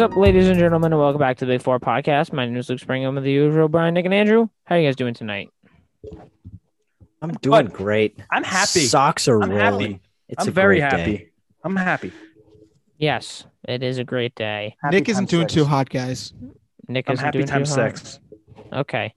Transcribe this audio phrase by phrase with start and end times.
[0.00, 2.32] Yo, what is up, ladies and gentlemen, and welcome back to the Big Four podcast.
[2.32, 4.48] My name is Luke Springham with the usual Brian, Nick, and Andrew.
[4.64, 5.50] How are you guys doing tonight?
[7.20, 7.74] I'm doing Good.
[7.74, 8.18] great.
[8.30, 8.80] I'm happy.
[8.80, 9.90] Sox are I'm rolling.
[9.92, 10.00] happy.
[10.30, 11.16] It's I'm a very great happy.
[11.18, 11.28] day.
[11.64, 12.12] I'm happy.
[12.96, 14.74] Yes, it is a great day.
[14.82, 15.52] Happy Nick isn't doing six.
[15.52, 16.32] too hot, guys.
[16.88, 17.98] Nick I'm isn't happy doing times too hot.
[17.98, 18.20] six.
[18.72, 19.12] Okay.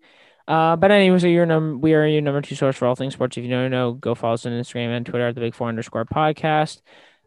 [0.50, 3.14] Uh, but anyway, so your num- we are your number two source for all things
[3.14, 3.38] sports.
[3.38, 5.70] If you don't know, go follow us on Instagram and Twitter at the Big Four
[5.70, 6.82] underscore podcast.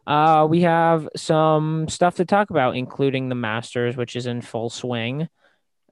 [0.06, 4.70] Uh, we have some stuff to talk about, including the Masters, which is in full
[4.70, 5.28] swing.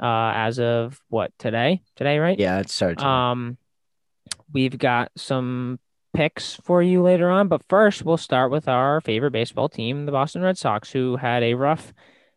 [0.01, 1.81] Uh, as of what today?
[1.95, 2.39] Today, right?
[2.39, 2.99] Yeah, it started.
[2.99, 3.59] to- Um,
[4.53, 5.79] we've got some
[6.13, 10.13] picks for you later on, but first we'll start with our favorite baseball team, the
[10.13, 11.93] Boston Red Sox, who had a rough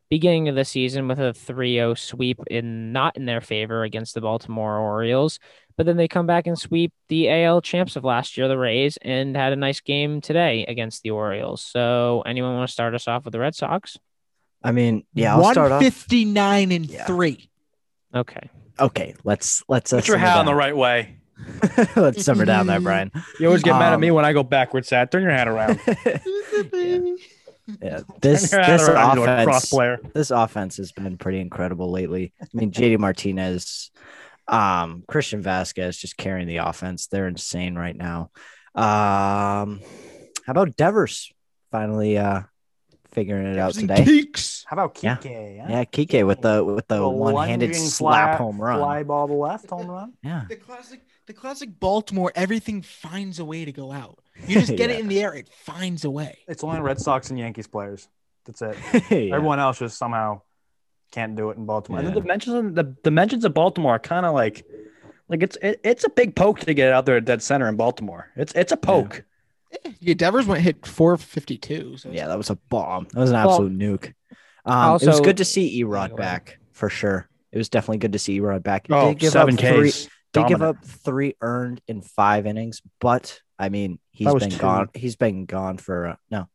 [0.09, 4.21] beginning of the season with a 3-0 sweep in not in their favor against the
[4.21, 5.39] Baltimore Orioles,
[5.77, 8.97] but then they come back and sweep the AL champs of last year, the Rays,
[9.01, 11.61] and had a nice game today against the Orioles.
[11.61, 13.97] So, anyone want to start us off with the Red Sox?
[14.63, 15.81] I mean, yeah, I'll start off.
[15.81, 17.05] 159 and Yeah.
[17.05, 17.49] three.
[18.13, 18.49] Okay.
[18.79, 21.15] Okay, let's let's uh, Put your simmer hat on the right way.
[21.95, 23.11] let's simmer down there, Brian.
[23.39, 24.87] You always get mad at Um, me when I go backwards.
[24.87, 25.11] Sad.
[25.11, 25.79] Turn your hat around.
[27.81, 29.99] yeah, this Turn your hat this around, you offense player.
[30.13, 32.33] this offense has been pretty incredible lately.
[32.41, 33.91] I mean, JD Martinez,
[34.47, 37.07] um, Christian Vasquez just carrying the offense.
[37.07, 38.31] They're insane right now.
[38.75, 39.81] Um,
[40.45, 41.31] how about Devers
[41.71, 42.41] finally uh
[43.11, 44.03] figuring it out today?
[44.03, 44.63] Peaks.
[44.67, 45.17] How about Yeah.
[45.17, 45.57] Kike?
[45.69, 48.79] Yeah, Kike with the with the Little one-handed lunging slap fly- home run.
[48.79, 50.13] Fly ball to left home run.
[50.23, 50.45] Yeah.
[50.47, 52.31] The classic, the classic Baltimore.
[52.35, 54.19] Everything finds a way to go out.
[54.45, 54.97] You just get Yeah.
[54.97, 55.33] it in the air.
[55.33, 56.37] It finds a way.
[56.47, 58.07] It's only Red Sox and Yankees players.
[58.45, 58.77] That's it.
[59.09, 59.35] Yeah.
[59.35, 60.41] Everyone else just somehow
[61.11, 61.99] can't do it in Baltimore.
[61.99, 62.13] And Yeah.
[62.13, 64.65] the dimensions, the dimensions of Baltimore are kind of like,
[65.29, 67.75] like it's it, it's a big poke to get out there at dead center in
[67.75, 68.29] Baltimore.
[68.35, 69.23] It's it's a poke.
[69.99, 71.97] Yeah, Devers went hit 452.
[71.97, 73.07] So Yeah, that was a bomb.
[73.11, 74.13] That was an Well, absolute nuke.
[74.65, 77.29] Um, it was good to see Erod Go back for sure.
[77.51, 78.87] It was definitely good to see Erod back.
[78.87, 79.91] He Oh, did give seven up three.
[79.91, 80.09] Ks.
[80.33, 84.57] They give up three earned in five innings, but I mean he's been two.
[84.57, 84.89] gone.
[84.93, 86.47] He's been gone for uh, no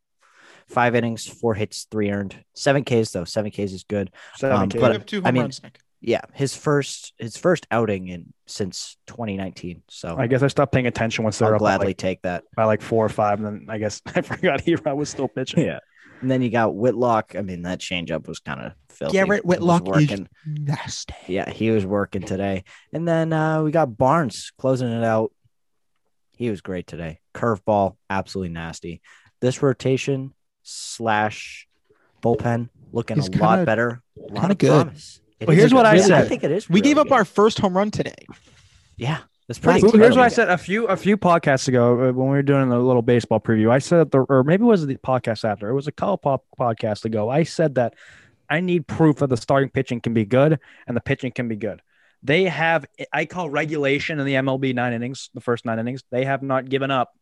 [0.73, 3.25] five innings, four hits, three earned, seven Ks though.
[3.25, 4.11] Seven Ks is good.
[4.37, 4.81] Seven um, Ks.
[4.81, 5.61] But- gave two home I mean- runs,
[6.01, 9.83] Yeah, his first his first outing in since 2019.
[9.89, 12.23] So I guess I stopped paying attention once they were I'll up gladly like, take
[12.23, 12.45] that.
[12.57, 15.65] by like four or five, and then I guess I forgot Hero was still pitching.
[15.65, 15.79] Yeah.
[16.21, 17.35] And then you got Whitlock.
[17.37, 19.13] I mean that changeup was kind of filthy.
[19.13, 21.15] Garrett It was Whitlock is nasty.
[21.27, 22.65] Yeah, he was working today.
[22.93, 25.33] And then uh, we got Barnes closing it out.
[26.37, 27.21] He was great today.
[27.35, 29.01] Curveball, absolutely nasty.
[29.41, 31.67] This rotation slash
[32.23, 34.03] bullpen looking He's a lot kinda- better.
[34.17, 34.83] A lot kinda good.
[34.87, 35.21] promise.
[35.41, 36.13] It Well, here's a- what I said.
[36.25, 36.69] I think it is.
[36.69, 37.15] We really gave up good.
[37.15, 38.15] our first home run today.
[38.97, 39.19] yeah.
[39.49, 39.83] That's pretty.
[39.83, 40.19] Well, here's incredible.
[40.19, 42.79] what I said a few a few podcasts ago uh, when we were doing a
[42.79, 43.71] little baseball preview.
[43.71, 45.69] I said the or maybe it was the podcast after.
[45.69, 47.29] It was a couple pop podcast ago.
[47.29, 47.95] I said that
[48.49, 51.57] I need proof that the starting pitching can be good and the pitching can be
[51.57, 51.83] good.
[52.23, 56.05] They have I call regulation in the MLB nine innings, the first nine innings.
[56.11, 57.13] They have not given up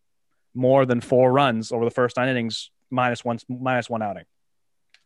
[0.54, 4.24] more than four runs over the first nine innings, minus one minus one outing.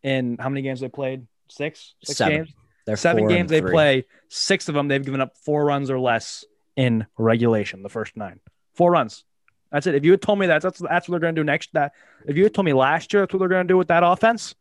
[0.02, 1.26] In how many games they played?
[1.48, 2.36] Six, six Seven.
[2.36, 2.54] games
[2.86, 6.44] They're seven games they play, six of them they've given up four runs or less
[6.76, 7.82] in regulation.
[7.82, 8.40] The first nine,
[8.74, 9.24] four runs.
[9.72, 9.94] That's it.
[9.94, 11.70] If you had told me that, that's that's what they're going to do next.
[11.72, 11.92] That
[12.26, 14.02] if you had told me last year that's what they're going to do with that
[14.04, 14.54] offense,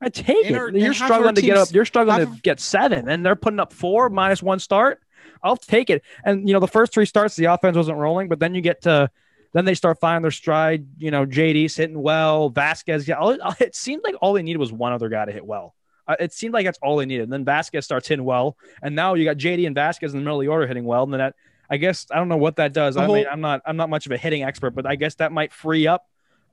[0.00, 0.58] I take And it.
[0.58, 1.68] our- you're struggling to get up.
[1.72, 5.00] You're struggling to of- get seven, and they're putting up four minus one start.
[5.42, 6.02] I'll take it.
[6.24, 8.82] And you know the first three starts, the offense wasn't rolling, but then you get
[8.82, 9.10] to.
[9.52, 10.86] Then they start finding their stride.
[10.98, 12.48] You know, JD's hitting well.
[12.48, 13.16] Vasquez, yeah.
[13.16, 15.74] all- It seemed like all they needed was one other guy to hit well.
[16.08, 17.24] Uh, it seemed like that's all they needed.
[17.24, 20.24] And then Vasquez starts hitting well, and now you got JD and Vasquez in the
[20.24, 21.04] middle of the order hitting well.
[21.04, 21.34] And then that,
[21.70, 22.96] I guess, I don't know what that does.
[22.96, 25.30] I mean, I'm not, I'm not much of a hitting expert, but I guess that
[25.32, 26.04] might free up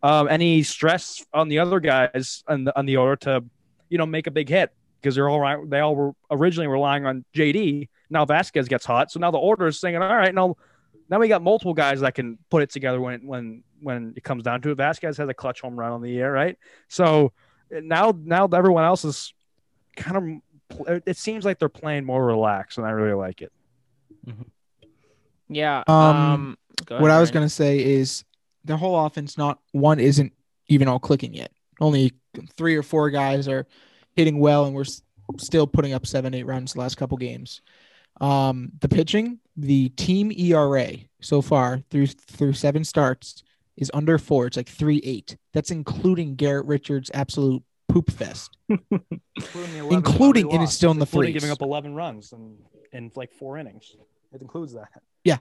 [0.04, 3.44] um, any stress on the other guys on the on the order to,
[3.90, 5.58] you know, make a big hit because they're all right.
[5.68, 7.90] They all were originally relying on JD.
[8.12, 10.58] Now Vasquez gets hot, so now the order is saying, all right, now,
[11.10, 14.44] now we got multiple guys that can put it together when when when it comes
[14.44, 14.76] down to it.
[14.76, 16.58] Vasquez has a clutch home run on the year, right?
[16.88, 17.32] So
[17.72, 19.34] now now everyone else is
[19.96, 20.42] kind
[20.88, 23.52] of it seems like they're playing more relaxed and i really like it
[25.48, 25.84] Yeah.
[25.88, 27.42] Um, Um, go what ahead, I was Brian.
[27.44, 28.24] gonna say is
[28.66, 30.32] the whole offense not one isn't
[30.68, 31.52] even all clicking yet.
[31.80, 32.12] Only
[32.56, 33.66] three or four guys are
[34.16, 35.02] hitting well, and we're s-
[35.38, 37.62] still putting up seven, eight runs the last couple games.
[38.22, 43.44] Um, the pitching, the team ERA so far through through seven starts
[43.78, 44.48] is under four.
[44.48, 45.38] It's like three eight.
[45.54, 48.56] That's including Garrett Richards' absolute poop fest.
[48.70, 51.32] including, Including- and it's still in the three.
[51.32, 52.58] giving up 11 runs and
[52.94, 53.96] in like four innings
[54.34, 54.90] it includes that
[55.24, 55.38] Yeah.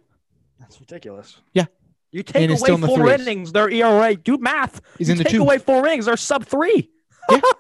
[0.59, 1.67] that's ridiculous Yeah.
[2.11, 3.21] you take And away still in the four threes.
[3.21, 5.43] innings their era do math He's in the take two.
[5.43, 6.91] away four innings they're sub three
[7.31, 7.41] Yeah.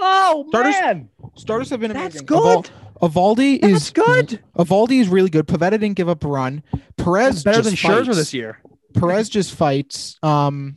[0.00, 2.26] Oh Starters- man, Starters have been that's amazing.
[2.26, 2.38] good.
[2.70, 4.40] Eval- Eovaldi That's is good.
[4.56, 5.46] Eovaldi is really good.
[5.46, 6.62] Pivetta didn't give up a run.
[6.96, 8.16] Perez That's better just than Scherzer fights.
[8.18, 8.58] this year.
[8.94, 10.18] Perez just fights.
[10.22, 10.76] Um,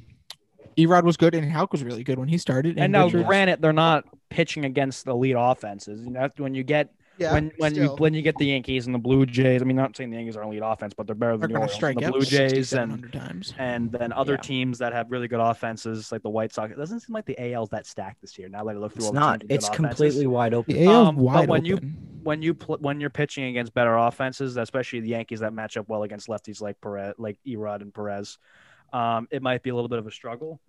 [0.78, 2.78] Erod was good, and Houck was really good when he started.
[2.78, 6.02] And now, Richards- granted, they're not pitching against elite offenses.
[6.02, 6.90] You know, when you get
[7.22, 9.62] yeah, when when you when you get the Yankees and the Blue Jays.
[9.62, 11.60] I mean, not saying the Yankees are elite offense, but they're better they're than the
[11.60, 13.54] Orioles, strike the Blue Jays, and times.
[13.58, 14.38] and then other Yeah.
[14.42, 16.72] teams that have really good offenses, like the White Sox.
[16.72, 18.50] It doesn't seem like the AL's that stacked this year.
[18.50, 19.40] Now that I look through It's all the not.
[19.40, 19.98] teams with good It's offenses.
[20.00, 20.74] completely wide open.
[20.76, 21.80] The AL's Um, but wide when you-
[22.24, 25.90] when you pl- when you're pitching against better offenses, especially the Yankees that match up
[25.90, 28.38] well against lefties like Perez, like Erod and Perez,
[28.94, 30.60] um, it might be a little bit of a struggle.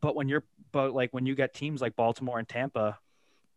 [0.00, 2.98] But when you're but like when you get teams like Baltimore and Tampa,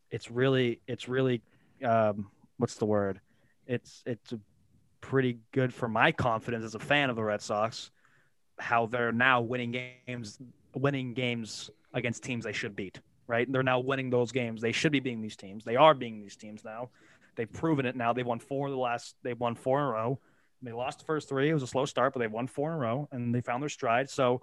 [0.09, 1.41] it's really it's really
[1.83, 3.19] um, what's the word?
[3.67, 4.33] It's it's
[5.01, 7.91] pretty good for my confidence as a fan of the Red Sox,
[8.59, 9.71] how they're now winning
[10.07, 10.39] games,
[10.75, 12.99] winning games against teams they should beat.
[13.27, 13.49] Right?
[13.49, 14.61] They're now winning those games.
[14.61, 15.63] They should be beating these teams.
[15.63, 16.89] They are beating these teams now.
[17.35, 18.11] They've proven it now.
[18.11, 19.15] They've won four of the last.
[19.23, 20.19] They've won four in a row.
[20.61, 21.49] They lost the first three.
[21.49, 23.63] It was a slow start, but they won four in a row, and they found
[23.63, 24.09] their stride.
[24.09, 24.41] So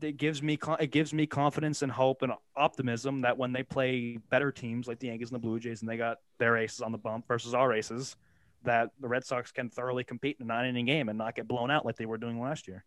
[0.00, 4.18] it gives me it gives me confidence and hope and optimism that when they play
[4.30, 6.92] better teams like the Yankees and the Blue Jays, and they got their aces on
[6.92, 8.16] the bump versus our aces,
[8.64, 11.48] that the Red Sox can thoroughly compete in a nine inning game and not get
[11.48, 12.84] blown out like they were doing last year.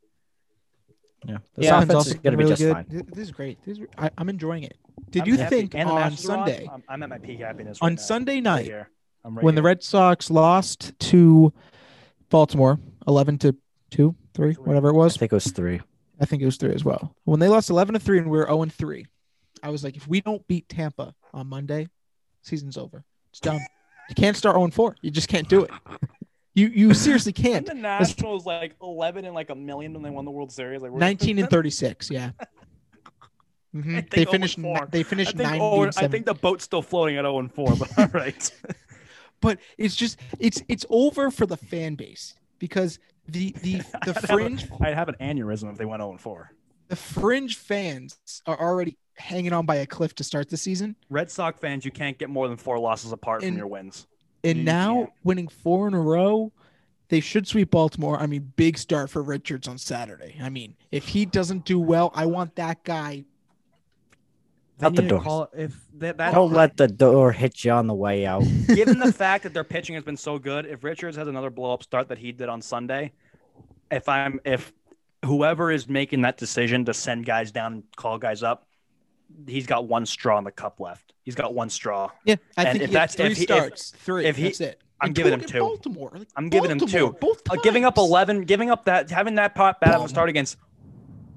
[1.25, 2.73] Yeah, this Simon's offense also is going to be really just good.
[2.73, 2.85] fine.
[3.09, 3.57] This is great.
[3.65, 4.77] This is, I, I'm enjoying it.
[5.09, 5.55] Did I'm you happy.
[5.55, 7.79] think And on Masters are Sunday I'm, I'm at my peak happiness.
[7.81, 8.01] Right on now.
[8.01, 8.89] Sunday Right night here.
[9.25, 9.63] I'm right when the.
[9.63, 11.51] Red Sox lost to
[12.29, 13.55] Baltimore, eleven to
[13.89, 14.63] two, three, Three.
[14.63, 15.17] whatever it was.
[15.17, 15.81] I think it was three.
[16.19, 17.15] I think it was three as well.
[17.25, 19.05] When they lost eleven to three and we were zero and three,
[19.63, 21.87] I was like, if we don't beat Tampa on Monday,
[22.41, 23.03] season's over.
[23.31, 23.59] It's done.
[24.09, 24.95] you can't start zero and four.
[25.01, 25.71] You just can't do it.
[26.55, 27.65] You you seriously can't.
[27.65, 30.81] Didn't the Nationals like 11 and like a million when they won the World Series?
[30.81, 32.31] Like 19 and 36 yeah
[33.75, 34.09] Mhm.
[34.09, 34.87] they finished and ni- 4.
[34.91, 37.75] they I finished think, oh, I think the boat's still floating at 0 and 4,
[37.75, 38.51] but all right.
[39.41, 44.05] but it's just it's it's over for the fan base because the the the I'd
[44.07, 46.51] have a- fringe I'd have an aneurysm if they went 0 and 4.
[46.87, 51.29] the fringe fans are already hanging on by a cliff to start the season Red
[51.31, 54.07] Sox fans, you can't get more than four losses apart And- from your wins.
[54.43, 55.09] and You now can't.
[55.23, 56.51] winning four in a row
[57.09, 58.19] they should sweep Baltimore.
[58.19, 60.35] I mean, big start for Richards on Saturday.
[60.41, 63.23] I mean, if he doesn't do well, I want that guy.
[64.81, 65.23] Out the They need to door.
[65.23, 68.43] call- if that, that Don't let the door hit you on the way out.
[68.67, 71.73] given the fact that their pitching has been so good, if Richards has another blow
[71.73, 73.11] up start that he did on Sunday,
[73.89, 74.71] if I'm if
[75.25, 78.67] whoever is making that decision to send guys down and call guys up,
[79.47, 81.13] he's got one straw in the cup left.
[81.23, 82.11] He's got one straw.
[82.23, 83.89] Yeah, I And think if he that's- three if he- if- starts.
[83.97, 84.25] three.
[84.25, 84.81] if he- that's it.
[85.01, 85.59] I'm giving him two.
[85.59, 86.11] Baltimore.
[86.15, 87.15] Like, I'm giving him two.
[87.21, 90.27] Both Uh, giving up 11, giving up that, having that pot bad of a start
[90.27, 90.57] against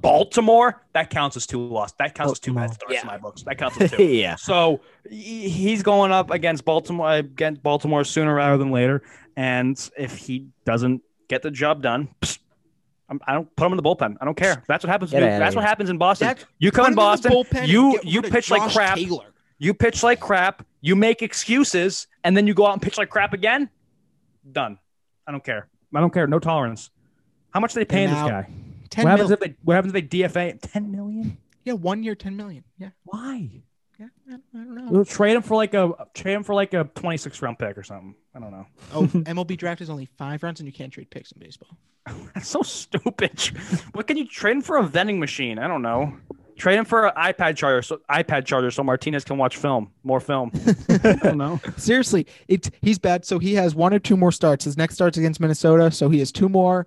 [0.00, 1.94] Baltimore, that counts as two losses.
[1.98, 3.02] That counts as two bad starts Yeah.
[3.02, 3.42] in my books.
[3.42, 4.02] That counts as two.
[4.04, 4.36] yeah.
[4.36, 4.80] So
[5.10, 9.02] he's going up against Baltimore against Baltimore sooner rather than later.
[9.36, 12.38] And if he doesn't get the job done, psst,
[13.08, 14.16] I'm, don't put him in the bullpen.
[14.20, 14.62] I don't care.
[14.68, 15.10] That's what happens.
[15.10, 16.28] Get outta That's what happens in Boston.
[16.28, 17.32] That's- you come in Boston.
[17.32, 18.96] bullpen you you pitch like crap.
[18.96, 19.26] Taylor.
[19.58, 20.64] You pitch like crap.
[20.80, 23.68] You make excuses, and then you go out and pitch like crap again.
[24.50, 24.78] Done.
[25.26, 25.68] I don't care.
[25.94, 26.26] I don't care.
[26.26, 26.90] No tolerance.
[27.50, 28.48] How much are they paying And this guy?
[28.90, 30.58] Ten What happens mil- if they What happens if they DFA?
[30.60, 31.38] Ten million?
[31.64, 32.64] yeah, one year, ten million.
[32.78, 33.48] Yeah, Why?
[33.98, 34.06] yeah.
[34.30, 34.86] I, I don't know.
[34.90, 37.82] We'll trade him for like a trade him for like a 26 round pick or
[37.82, 38.14] something.
[38.34, 38.66] I don't know.
[38.94, 41.76] Oh, MLB draft is only five rounds, and you can't trade picks in baseball.
[42.34, 43.38] That's so stupid.
[43.92, 45.58] what can you trade him for a vending machine?
[45.58, 46.16] I don't know.
[46.56, 50.20] Trade him for an iPad charger, so iPad charger, so Martinez can watch film, more
[50.20, 50.50] film.
[50.90, 51.58] I don't know.
[51.78, 53.24] Seriously, it's he's bad.
[53.24, 54.64] So he has one or two more starts.
[54.66, 56.86] His next start's against Minnesota, so he has two more.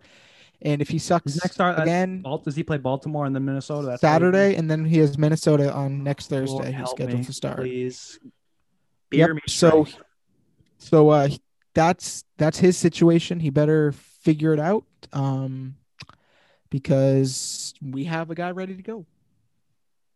[0.66, 3.88] And if he sucks next start again does he play Baltimore and then Minnesota?
[3.88, 6.72] That's Saturday, and then he has Minnesota on next Lord, Thursday.
[6.72, 7.58] He's scheduled me, to start.
[7.58, 8.20] Please.
[9.12, 10.04] Yep, Beer me so- straight.
[10.78, 11.30] So uh
[11.74, 13.40] that's that's his situation.
[13.40, 14.86] He better figure it out.
[15.12, 15.76] Um
[16.70, 19.06] because we have a guy ready to go.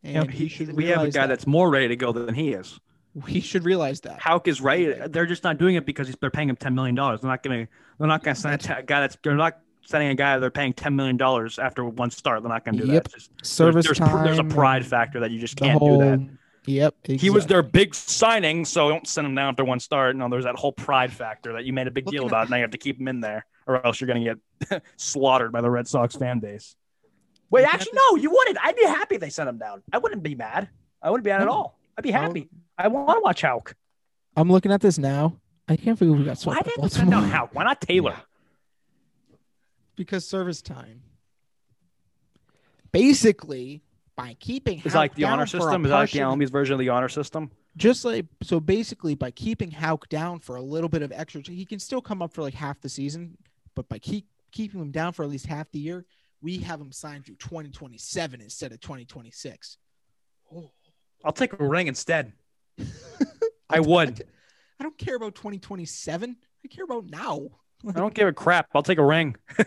[0.04, 1.27] And Yep, he, he- should we have a guy that.
[1.27, 2.80] that's more ready to go than he is.
[3.27, 4.20] he should realize that.
[4.22, 5.12] Houck is right.
[5.12, 7.22] They're just not doing it because they're paying him ten million dollars.
[7.22, 7.68] They're not giving.
[8.00, 9.18] They're not going to send a guy that's.
[9.24, 12.41] They're not sending a guy they're paying ten million dollars after one start.
[12.44, 13.03] They're not going to do Yep.
[13.06, 13.13] that.
[13.13, 14.24] Just- Service there's, there's, time.
[14.25, 16.29] there's a pride factor that you just can't whole, do that.
[16.65, 16.96] Yep.
[17.06, 20.15] He was their big signing, so don't send him down after one start.
[20.17, 22.50] No, there's that whole pride factor that you made a big deal Looking at- about.
[22.50, 24.36] Now you have to keep him in there, or else you're going to
[24.70, 26.75] get slaughtered by the Red Sox fan base.
[27.50, 28.58] Wait, Looking actually, no, you wouldn't.
[28.62, 29.82] I'd be happy if they sent him down.
[29.94, 30.67] I wouldn't be mad.
[31.01, 31.79] I wouldn't be mad at all.
[31.98, 32.50] I'd be happy.
[32.77, 33.74] I want to watch Houck.
[34.36, 35.38] I'm looking at this now.
[35.70, 37.38] I can't believe we got Why swept didn't they send down Baltimore.
[37.38, 37.56] Houck?
[37.56, 38.15] Why not Taylor?
[39.98, 41.01] Because service time.
[42.94, 43.84] Basically,
[44.16, 45.86] by keeping It's Houck like the honor down for system.
[45.86, 47.51] Is that like the portion- version of the honor system?
[47.77, 51.66] just like so basically by keeping Houck down for a little bit of extra he
[51.66, 53.38] can still come up for like half the season
[53.75, 56.06] but by keep keeping him down for at least half the year
[56.42, 59.77] we have him signed through 2027 instead of 2026
[60.54, 60.72] oh,
[61.24, 62.32] I'll take a ring instead.
[63.70, 64.24] I would.
[64.80, 67.50] I don't care about 2027 I care about now
[67.88, 68.69] I don't give a crap.
[68.74, 69.36] I'll take a ring.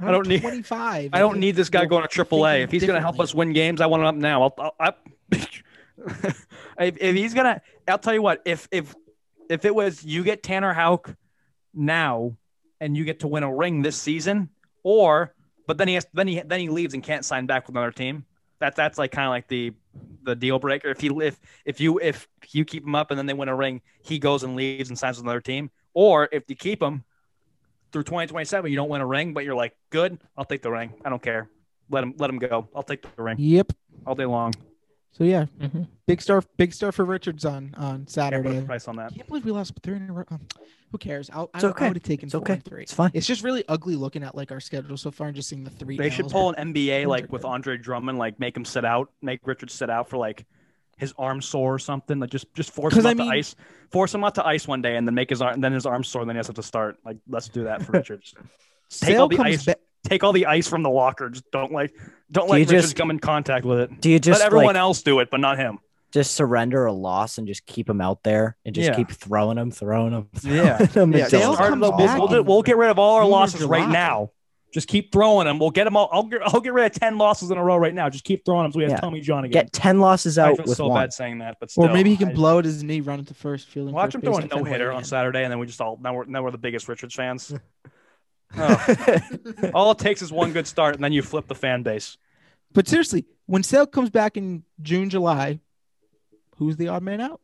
[0.00, 2.62] I don't need- 25 I don't need this guy going to Triple A.
[2.62, 4.42] If he's going to help us win games, I want him up now.
[4.42, 4.92] I'll, I'll, I,
[6.78, 8.42] if, if he's gonna, I'll tell you what.
[8.44, 8.94] If if
[9.48, 11.14] if it was you get Tanner Houck
[11.72, 12.36] now,
[12.80, 14.50] and you get to win a ring this season,
[14.82, 15.34] or
[15.66, 17.92] but then he has then he then he leaves and can't sign back with another
[17.92, 18.24] team.
[18.60, 19.72] That that's like kind of like the
[20.22, 20.88] the deal breaker.
[20.88, 23.56] If he if if you if you keep him up and then they win a
[23.56, 25.70] ring, he goes and leaves and signs with another team.
[25.94, 27.04] Or if you keep him
[27.94, 30.92] through 2027, you don't win a ring, but you're like, good, I'll take the ring.
[31.04, 31.48] I don't care.
[31.88, 32.68] Let him let him go.
[32.74, 33.72] I'll take the ring yep
[34.06, 34.52] all day long.
[35.12, 35.86] so yeah Mhm.
[36.08, 39.14] big star big star for Richards on on Can't Saturday price on I that.
[39.14, 40.24] can't believe we lost three in a row.
[40.30, 40.40] Um,
[40.90, 41.30] Who cares?
[41.32, 41.84] I'll, I, It's okay.
[41.84, 42.54] I would have taken It's four okay.
[42.54, 42.82] and three.
[42.82, 43.10] It's fine.
[43.14, 45.70] It's just really ugly looking at like our schedule so far and just seeing the
[45.70, 45.96] three.
[45.96, 47.44] They should pull an NBA like with.
[47.44, 50.46] Andre Drummond, like make him sit out, make Richard sit out for like
[50.96, 52.18] his arm sore or something.
[52.20, 53.54] Like just just force 'Cause him I out mean- to ice,
[53.90, 55.86] force him out to ice one day, and then make his arm, and then his
[55.86, 56.96] arm sore, and then he has to start.
[57.04, 58.22] Like let's do that for Richard.
[58.24, 58.42] Take
[58.90, 59.64] Sale all the ice.
[59.64, 61.30] ba- Take all the ice from the locker.
[61.30, 61.92] Just don't like
[62.30, 64.00] don't Do let you Richard just- come in contact with it.
[64.00, 65.78] Do you just Let everyone like else do it, but not him.
[66.12, 68.94] just surrender a loss and just keep him out there and just Yeah.
[68.96, 70.78] keep throwing him, throwing him, throwing Yeah.
[70.86, 73.16] him Yeah, until Sale it's start- comes we'll, back we'll, we'll get rid of all
[73.16, 74.30] our losses right now.
[74.74, 75.58] Just keep throwing them.
[75.60, 76.08] We'll get them all.
[76.12, 78.10] I'll get, I'll get rid of ten losses in a row right now.
[78.10, 78.96] Just keep throwing them so we have Yeah.
[79.00, 79.62] Tommy John again.
[79.62, 80.48] get ten losses out.
[80.48, 81.00] I out feel with so one.
[81.00, 83.20] bad saying that, but still, or maybe he can I- blow out his knee, run
[83.20, 83.94] into first, fielding.
[83.94, 85.04] Watch first him throw a no hitter on.
[85.04, 87.54] Saturday, and then we just all now we're now we're the biggest Richards fans.
[88.56, 92.16] Oh, all it takes is one good start, and then you flip the fan base.
[92.72, 95.58] But seriously, when Sale comes back in June, July,
[96.56, 97.40] who's the odd man out?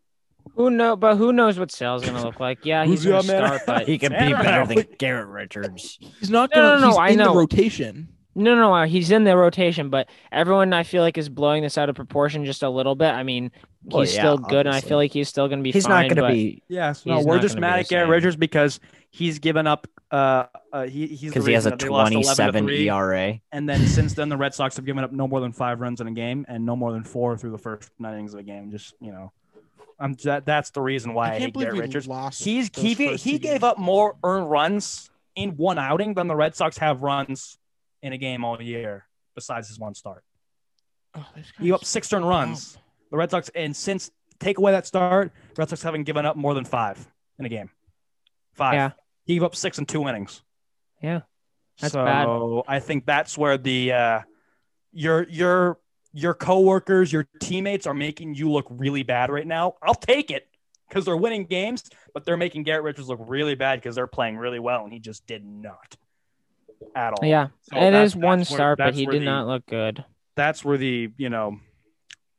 [0.56, 0.96] Who know?
[0.96, 2.64] But who knows what Sale's gonna look like?
[2.64, 3.46] Yeah, he's gonna man?
[3.46, 5.98] start, but he can be better than Garrett Richards.
[6.18, 6.74] He's not gonna.
[6.74, 7.32] no, no, he's I in know.
[7.32, 8.08] the rotation.
[8.34, 9.90] no, no, no, he's in the rotation.
[9.90, 13.10] But everyone, I feel like, is blowing this out of proportion just a little bit.
[13.10, 13.50] I mean,
[13.84, 15.72] he's Well, yeah, still good, and I feel like he's still gonna be.
[15.72, 18.10] He's fine, not going but- to be Yes, no, we're just mad at Garrett.
[18.10, 18.80] Richards because
[19.10, 19.86] he's given up.
[20.10, 22.68] Uh, uh he he's because he has a that they lost 11 to 27.
[22.68, 23.40] ERA.
[23.52, 26.00] And then since then, the Red Sox have given up no more than five runs
[26.00, 28.42] in a game and no more than four through the first nine innings of a
[28.42, 28.72] game.
[28.72, 29.30] Just you know,
[30.00, 32.08] I'm that, that's the reason why I, I can't hate believe Garrett Richards.
[32.08, 32.42] lost.
[32.42, 32.94] He's those he,
[33.32, 33.62] he gave games.
[33.62, 37.58] up more earned runs in one outing than the Red Sox have runs
[38.02, 40.24] in a game all year, besides his one start.
[41.14, 42.78] Oh, this He gave up six earned runs.
[43.10, 46.54] The Red Sox, and since take away that start, Red Sox haven't given up more
[46.54, 47.06] than five
[47.38, 47.70] in a game.
[48.54, 48.74] Five.
[48.74, 48.90] Yeah.
[49.24, 50.42] He gave up six in two innings.
[51.02, 51.20] Yeah.
[51.80, 52.24] That's bad.
[52.24, 52.74] so bad.
[52.74, 54.20] I think that's where the uh,
[54.92, 55.78] your your
[56.12, 59.74] your coworkers, your teammates are making you look really bad right now.
[59.82, 60.48] I'll take it
[60.88, 64.36] because they're winning games, but they're making Garrett Richards look really bad because they're playing
[64.36, 65.96] really well, and he just did not
[66.96, 67.24] at all.
[67.28, 70.04] Yeah, So it that's- one where- start, but he did the- not look good.
[70.36, 71.58] That's where the you know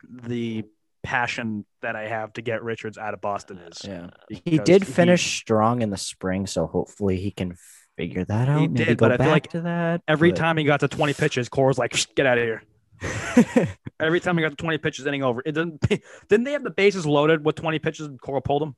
[0.09, 0.65] the
[1.03, 3.79] passion that I have to get Richards out of Boston is.
[3.83, 4.09] Yeah.
[4.29, 7.55] He did finish strong in the spring, so hopefully he can
[7.97, 8.61] figure that out.
[8.61, 10.01] He Maybe did, go but I feel like to that.
[10.07, 12.63] Every but- time he got to 20 pitches, Cora's like, get out of here.
[13.99, 15.41] Every time he got the 20 pitches, inning over.
[15.45, 15.81] It didn't.
[16.29, 18.07] Didn't they have the bases loaded with 20 pitches?
[18.07, 18.75] and Cora pulled them.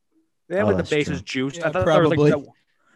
[0.50, 1.50] They had Oh, like the bases true.
[1.50, 1.58] juiced.
[1.58, 2.48] Yeah, I thought there was like that-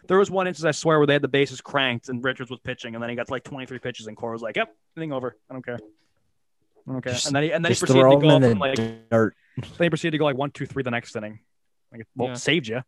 [0.08, 2.62] there was one instance I swear where they had the bases cranked and Richards was
[2.62, 5.36] pitching, and then he got like 23 pitches, and Cora was like, "Yep, inning over.
[5.50, 5.80] I don't care."
[6.88, 7.14] I don't care.
[7.14, 9.10] Just- and then he and then he proceeded to go in up the and, like
[9.10, 9.36] dirt.
[9.58, 11.40] then he proceeded to go like one, two, three the next inning.
[11.92, 12.34] Like, well, Yeah.
[12.36, 12.82] saved you.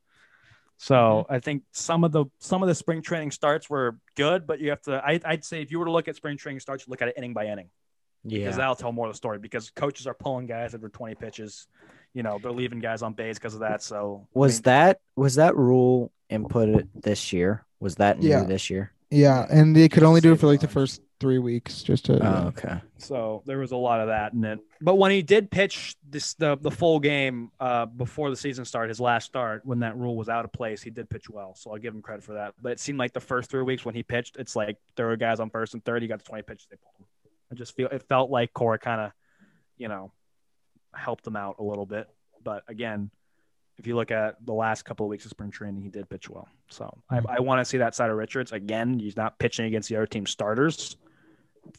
[0.78, 1.34] So mm-hmm.
[1.34, 4.70] I think some of the some of the spring training starts were good, but you
[4.70, 5.04] have to.
[5.06, 7.10] I, I'd say if you were to look at spring training starts, you look at
[7.10, 7.70] it inning by inning
[8.26, 9.40] because that'll tell more of the story.
[9.40, 11.68] Because coaches are pulling guys over 20 pitches.
[12.14, 13.82] You know, they're leaving guys on base because of that.
[13.84, 17.66] So I Was mean, that was that rule input this year?
[17.80, 18.44] Was that new Yeah.
[18.44, 18.92] this year?
[19.12, 22.20] Yeah, and they could only do it for like the first three weeks, just to.
[22.22, 22.80] Oh, okay.
[22.98, 24.60] so there was a lot of that in it.
[24.82, 28.90] But when he did pitch this the the full game uh, before the season started,
[28.90, 31.56] his last start when that rule was out of place, he did pitch well.
[31.56, 32.54] So I'll give him credit for that.
[32.62, 35.16] But it seemed like the first three weeks when he pitched, it's like there were
[35.18, 36.02] guys on first and third.
[36.04, 37.06] He got the 20 pitches, they pulled him.
[37.52, 39.12] I just feel it felt like Cora kind of,
[39.78, 40.12] you know,
[40.94, 42.08] helped him out a little bit.
[42.44, 43.12] But again,
[43.78, 46.30] if you look at the last couple of weeks of spring training, he did pitch
[46.30, 46.48] well.
[46.70, 47.28] So I, hmm.
[47.28, 49.00] I want to see that side of Richards again.
[49.00, 50.98] He's not pitching against the other team starters,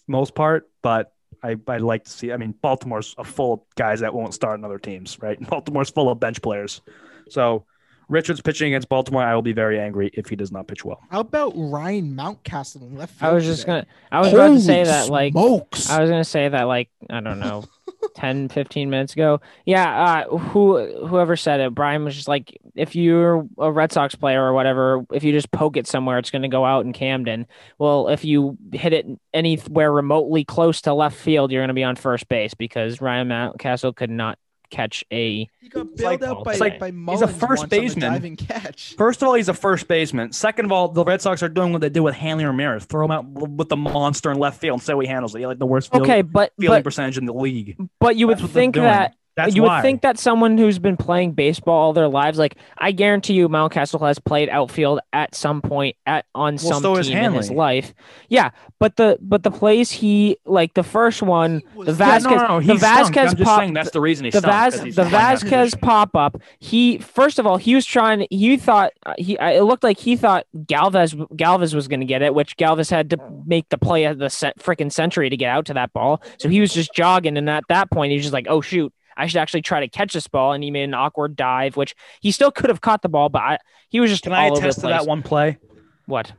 [0.07, 1.13] most part, but
[1.43, 2.33] I, I'd like to see.
[2.33, 5.39] I mean, Baltimore's a full of guys that won't start in other teams, right?
[5.49, 6.81] Baltimore's full of bench players.
[7.29, 7.67] So
[8.11, 11.01] Richards pitching against Baltimore, I will be very angry if he does not pitch well.
[11.11, 13.31] How about Ryan Mountcastle in left field?
[13.31, 13.73] I was just today?
[13.73, 13.87] gonna.
[14.11, 15.89] I was about to say that like smokes.
[15.89, 17.65] I was gonna say that like I don't know,
[18.17, 19.41] 10, 15 minutes ago.
[19.65, 24.17] Yeah, uh, who whoever said it, Brian was just like, if you're a Red Sox
[24.17, 27.47] player or whatever, if you just poke it somewhere, it's gonna go out in Camden.
[27.79, 31.95] Well, if you hit it anywhere remotely close to left field, you're gonna be on
[31.95, 34.37] first base because Ryan Mountcastle could not
[34.71, 35.49] catch a.
[35.61, 38.13] he got like- bailed out by, it's like- by he's a first once baseman.
[38.13, 38.95] diving catch.
[38.97, 40.33] First of all, he's a first baseman.
[40.33, 42.85] Second of all, the Red Sox are doing what they did with Hanley Ramirez.
[42.85, 45.39] Throw him out with the monster in left field and say he handles it.
[45.39, 47.77] He had, like the worst field, Okay, but fielding but percentage in the league.
[47.99, 49.77] but you would That's think that That's you why.
[49.79, 53.49] would think that someone who's been playing baseball all their lives, like I guarantee you,
[53.49, 57.95] Mountcastle has played outfield at some point at on some so team in his life.
[58.29, 62.19] Yeah, but the but the plays he like the first one, He was- the Yeah,
[62.19, 62.75] Vasquez, no, no, no, the.
[62.81, 65.03] Vasquez I'm just pop, saying that's the reason he the stunk, 'cause Vaz, he's the
[65.03, 66.37] playing Vasquez pop up.
[66.59, 68.27] He first of all, he was trying.
[68.31, 69.37] He thought uh, he.
[69.39, 72.91] uh, It looked like he thought Galvis Galvis was going to get it, which Galvis
[72.91, 75.93] had to make the play of the set, freaking century to get out to that
[75.93, 76.23] ball.
[76.39, 78.93] So he was just jogging, and at that point, he was just like, "Oh shoot."
[79.21, 81.95] I should actually try to catch this ball, and he made an awkward dive, which
[82.21, 83.59] he still could have caught the ball, but I,
[83.89, 85.59] he was just Can I attest to that one play?
[86.07, 86.33] What?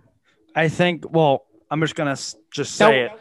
[0.56, 1.06] I think.
[1.10, 2.18] Well, I'm just gonna
[2.52, 3.12] just No, say it.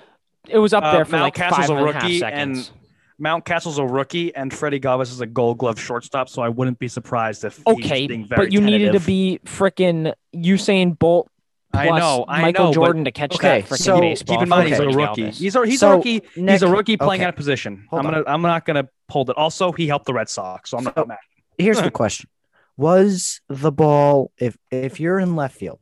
[0.49, 2.73] It was up Uh, there for like Mountcastle's five a and rookie, seconds.
[3.21, 6.29] Mountcastle's a rookie, and Freddy Galvis is a Gold Glove shortstop.
[6.29, 9.41] So I wouldn't be surprised if he's okay, being very but you needed to be
[9.45, 11.30] freaking Usain Bolt
[11.73, 14.37] I know, I Michael know, but Jordan to catch Okay, that freaking so baseball.
[14.37, 15.23] Keep in mind for he's a rookie.
[15.25, 15.39] Galvis.
[15.39, 16.23] He's a he's So, a rookie.
[16.35, 17.27] he's a rookie playing okay.
[17.27, 17.87] out of position.
[17.91, 19.37] Hold I'm gonna I'm not gonna hold it.
[19.37, 21.19] Also, he helped the Red Sox, so I'm So- not mad.
[21.59, 22.29] Here's the question:
[22.77, 25.79] Was the ball if if you're in left field,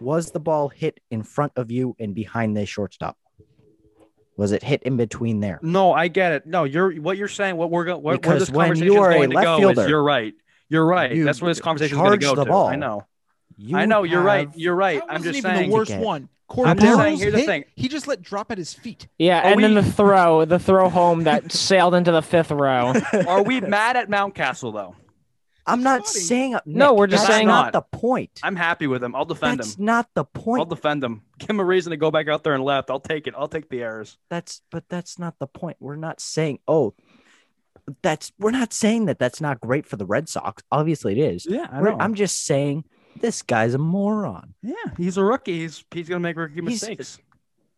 [0.00, 3.16] was the ball hit in front of you and behind the shortstop?
[4.36, 5.58] Was it hit in between there?
[5.62, 6.46] No, I get it.
[6.46, 7.56] No, you're what you're saying.
[7.56, 7.96] What we're going.
[8.02, 9.82] What, where Because this when conversation you are is a going to left go fielder,
[9.82, 10.34] is you're right.
[10.68, 11.12] You're right.
[11.14, 12.50] you That's where this conversation is going to go the to.
[12.50, 12.66] ball.
[12.68, 13.06] I know.
[13.56, 14.02] You I know.
[14.02, 14.48] You're right.
[14.54, 15.00] You're right.
[15.00, 15.70] That I'm just even saying.
[15.70, 16.28] the worst one.
[16.64, 17.64] I'm saying, Cordero here's the thing.
[17.74, 19.08] he just let drop at his feet.
[19.18, 22.92] Yeah, Are and then the throw, the throw home that sailed into the fifth row.
[23.26, 24.94] Are we mad at Mountcastle though?
[25.66, 26.20] I'm not Funny.
[26.20, 28.38] saying No, we're just that's saying- not the point.
[28.44, 29.16] I'm happy with him.
[29.16, 29.86] I'll defend That's him.
[29.86, 30.60] not the point.
[30.60, 31.22] I'll defend him.
[31.40, 32.88] Give him a reason to go back out there and left.
[32.90, 33.34] I'll take it.
[33.36, 34.16] I'll take the errors.
[34.30, 35.78] That's but that's not the point.
[35.80, 36.94] We're not saying oh,
[38.02, 40.62] that's we're not saying that that's not great for the Red Sox.
[40.70, 41.46] Obviously, it is.
[41.48, 42.84] Yeah, I We're- I'm just saying
[43.20, 44.54] this guy's a moron.
[44.62, 45.60] yeah, he's a rookie.
[45.60, 47.18] He's he's gonna make rookie He's- mistakes.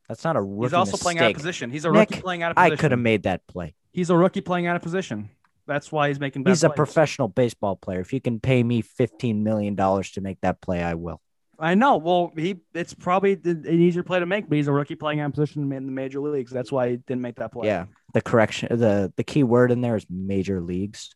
[0.08, 1.36] That's not a rookie He's also playing out of mistake.
[1.36, 1.70] position.
[1.70, 2.66] He's a Nick, rookie playing out of position.
[2.66, 2.80] I position.
[2.82, 3.74] could have made that play.
[3.92, 5.28] He's a rookie playing out of position.
[5.66, 6.44] That's why he's making.
[6.44, 6.76] Bad He's a plays.
[6.76, 8.00] professional baseball player.
[8.00, 11.20] If you can pay me fifteen million dollars to make that play, I will.
[11.58, 11.98] I know.
[11.98, 15.26] Well, he it's probably an easier play to make, but he's a rookie playing out
[15.26, 16.50] of position in the major leagues.
[16.52, 17.66] That's why he didn't make that play.
[17.66, 17.84] Yeah.
[18.14, 21.10] The correction, the the key word in there is major leagues,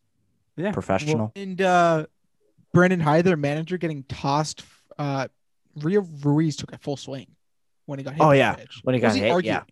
[0.56, 0.72] yeah.
[0.72, 1.32] professional.
[1.35, 2.06] And uh,
[2.72, 4.64] Brandon Hyde, their manager, getting tossed.
[4.98, 5.28] Uh,
[5.76, 7.26] Rio Ruiz took a full swing
[7.87, 8.22] when he got hit.
[8.22, 8.54] Oh, yeah.
[8.54, 8.80] pitch.
[8.82, 9.54] When he What was got hit, arguing?
[9.56, 9.62] yeah.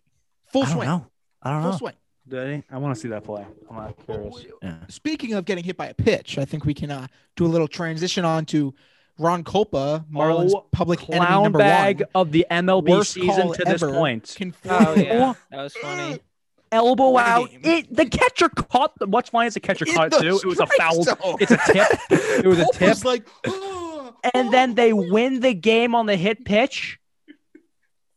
[0.51, 0.87] full I don't swing.
[0.87, 1.07] know.
[1.41, 1.77] I don't Full know.
[1.77, 1.93] swing.
[2.27, 2.63] Did?
[2.71, 3.45] I want to see that play.
[3.69, 4.45] I'm not curious.
[4.61, 4.75] Yeah.
[4.89, 7.67] Speaking of getting hit by a pitch, I think we can uh, do a little
[7.67, 8.73] transition on to
[9.17, 12.07] Ron Kulpa, Marlins Oh, public enemy Clown number bag one.
[12.27, 14.33] of the MLB Worst season call to this point.
[14.37, 16.19] Conform- Oh yeah, that was funny.
[16.71, 17.49] Elbow What out.
[17.51, 18.97] It, the catcher caught.
[18.97, 20.39] The, what's funny is the catcher In caught it too.
[20.41, 21.03] It was a foul.
[21.03, 21.15] zone.
[21.39, 21.87] It's a tip.
[22.09, 22.79] It was a tip.
[22.79, 26.99] Kulpa's like, "Oh, And then they win the game on the hit pitch.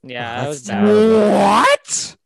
[0.03, 2.17] Yeah, that was What?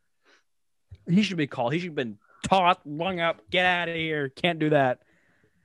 [1.08, 1.72] He should be called.
[1.72, 4.28] He should have been taught, rung up, get out of here.
[4.28, 5.00] Can't do that.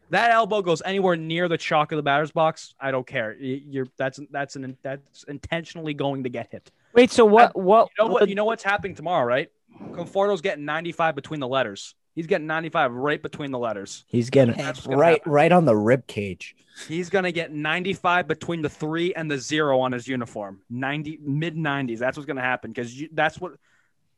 [0.10, 2.76] That elbow goes anywhere near the chalk of the batter's box.
[2.80, 3.34] I don't care.
[3.34, 6.72] You're that's that's an that's intentionally going to get hit.
[6.94, 7.50] Wait, so what?
[7.50, 7.90] Uh, what?
[7.98, 8.30] You know what?
[8.30, 9.50] You know what's happening tomorrow, right?
[9.94, 11.96] Conforto's getting 95 between the letters.
[12.16, 14.06] He's getting 95 right between the letters.
[14.08, 15.32] He's getting That's right, happen.
[15.32, 16.56] right on the rib cage.
[16.88, 20.62] He's gonna get 95 between the three and the zero on his uniform.
[20.70, 21.98] 90 mid 90s.
[21.98, 23.54] That's what's gonna happen because that's what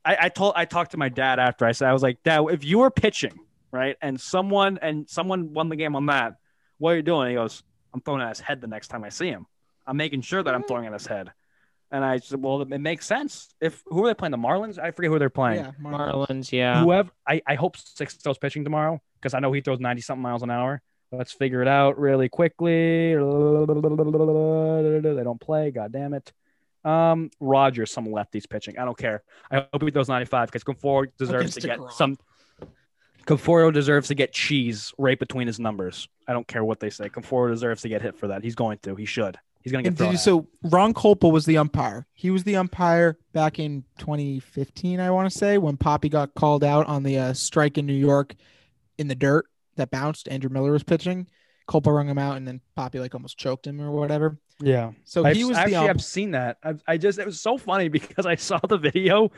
[0.03, 0.53] I, I told.
[0.55, 2.91] I talked to my dad after I said I was like, Dad, if you were
[2.91, 3.39] pitching
[3.71, 6.35] right and someone and someone won the game on that,
[6.77, 7.29] what are you doing?
[7.29, 7.63] He goes,
[7.93, 9.47] I'm throwing at his head the next time I see him.
[9.87, 10.67] I'm making sure that I'm mm.
[10.67, 11.31] throwing at his head.
[11.91, 13.53] And I said, well, it makes sense.
[13.61, 14.31] If who are they playing?
[14.31, 14.79] The Marlins?
[14.79, 15.63] I forget who they're playing.
[15.63, 16.27] yeah, Marlins.
[16.29, 16.83] Marlins, yeah.
[16.83, 20.43] Whoever I, I hope Sixto's pitching tomorrow because I know he throws 90 something miles
[20.43, 20.81] an hour.
[21.11, 23.13] Let's figure it out really quickly.
[23.13, 23.19] They
[25.23, 25.71] don't play.
[25.71, 26.31] God damn it.
[26.83, 28.77] Um, Rogers, some lefties pitching.
[28.77, 29.23] I don't care.
[29.49, 31.91] I hope he throws 95 because Conforto deserves Against to get DeGrom.
[31.91, 32.17] some.
[33.25, 36.07] Conforto deserves to get cheese right between his numbers.
[36.27, 37.09] I don't care what they say.
[37.09, 38.43] Conforto deserves to get hit for that.
[38.43, 38.95] He's going to.
[38.95, 39.37] He should.
[39.65, 40.11] He's going to get thrown.
[40.11, 40.21] you, at.
[40.21, 42.05] so Ron Kulpa was the umpire.
[42.13, 46.63] He was the umpire back in 2015, I want to say, when Poppy got called
[46.63, 48.35] out on the uh, strike in New York
[48.99, 50.27] in the dirt that bounced.
[50.29, 51.27] Andrew Miller was pitching.
[51.67, 54.37] Kulpa rung him out, and then Poppy like almost choked him or whatever.
[54.59, 54.91] Yeah.
[55.03, 56.57] So I've, he was actually the um, I've seen that.
[56.61, 59.31] I've, I just it was so funny because I saw the video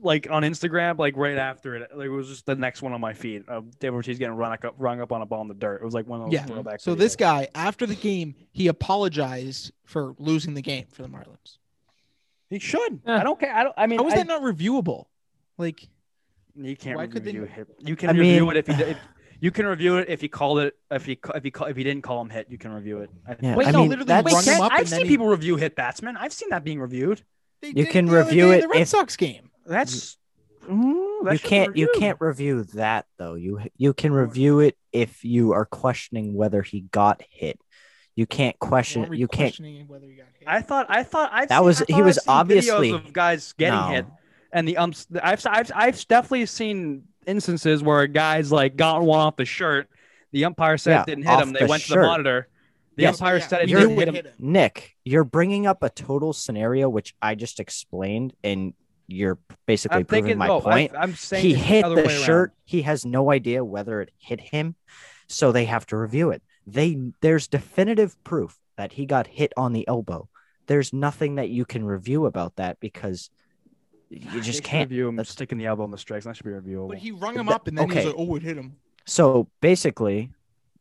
[0.00, 1.90] like on Instagram like right after it.
[1.94, 4.52] Like, it was just the next one on my feed of David Ortiz getting run
[4.52, 5.80] up, rung up on a ball in the dirt.
[5.82, 6.44] It was like one of those Yeah.
[6.46, 6.80] throwback.
[6.80, 11.58] So this guy, after the game, he apologized for losing the game for the Marlins.
[12.50, 13.00] he should.
[13.06, 13.18] Yeah.
[13.18, 13.54] I don't care.
[13.54, 13.74] I don't.
[13.76, 15.06] I mean, How is I- that not reviewable?
[15.58, 15.88] Like,
[16.54, 17.68] You can't Why could they review hit.
[17.78, 18.98] You can I review mean- it if you did- if
[19.40, 21.78] you can review it if you called it if you ca- if you call, if
[21.78, 22.46] you didn't call him hit.
[22.50, 23.10] You can review it.
[23.26, 23.42] I think.
[23.42, 25.06] Yeah, wait, I no, mean, literally that's- rung him Can't- up, I've and then seen
[25.06, 26.16] he- people review hit batsmen.
[26.16, 27.22] I've seen that being reviewed.
[27.60, 29.47] they You did can review day in it The Red if- Sox game.
[29.68, 30.16] That's
[30.64, 30.72] Ooh,
[31.20, 33.34] mm, that you can't you can't review that though.
[33.34, 37.60] You you can review it if you are questioning whether he got hit.
[38.16, 39.12] You can't question.
[39.12, 39.50] You can't.
[39.52, 40.48] questioning whether he got hit?
[40.48, 43.12] I thought I thought I've That seen- was- I he was I've obviously- videos of
[43.12, 43.86] guys getting No.
[43.88, 44.06] hit,
[44.52, 45.06] and the umps.
[45.22, 49.88] I've I've I've definitely seen instances where guys like got one off the shirt.
[50.32, 51.52] The umpire said Yeah, it didn't hit off him.
[51.52, 52.48] They the went to the monitor.
[52.96, 53.14] The Yes.
[53.20, 54.26] umpire Yeah, said it didn't hit it him.
[54.26, 54.32] him.
[54.40, 58.74] Nick, you're bringing up a total scenario which I just explained, and
[59.08, 60.38] you're basically I'm proving thinking.
[60.38, 60.94] my oh, no, point.
[60.94, 62.24] I, am saying he hit other the way around.
[62.24, 62.52] shirt.
[62.64, 64.76] He has no idea whether it hit him,
[65.26, 66.42] so they have to review it.
[66.66, 70.28] They there's definitive proof that he got hit on the elbow.
[70.66, 73.30] There's nothing that you can review about that because
[74.10, 74.90] you just should can't.
[74.90, 76.26] review him That's- sticking the elbow in the strikes.
[76.26, 76.88] That should be reviewable.
[76.88, 79.48] But he rung him up, and then he was like, "Oh, it hit him." So
[79.62, 80.30] basically,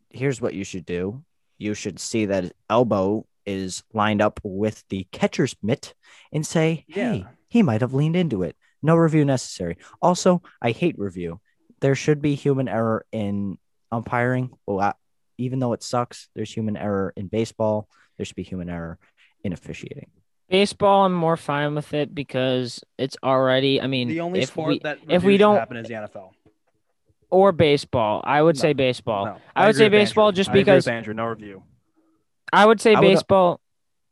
[0.09, 1.23] here's what you should do.
[1.57, 5.95] You should see that elbow is lined up with the catcher's mitt
[6.33, 7.27] and say, hey, Yeah.
[7.49, 8.55] He might have leaned into it.
[8.81, 9.77] No review necessary.
[10.01, 11.39] Also, I hate review.
[11.79, 13.57] There should be human error in
[13.91, 14.51] umpiring.
[14.65, 14.93] Well, I,
[15.37, 17.87] even though it sucks, there's human error in baseball.
[18.17, 18.97] There should be human error
[19.43, 20.09] in officiating.
[20.49, 23.81] Baseball, I'm more fine with it because it's already.
[23.81, 26.31] I mean, the only if sport we that if we don't- happen is the NFL.
[27.29, 29.25] or baseball, I would No, say baseball.
[29.25, 30.37] No, I would say baseball Andrew.
[30.37, 31.63] just I agree because- with Andrew, no review.
[32.53, 33.59] I would say I would- baseball.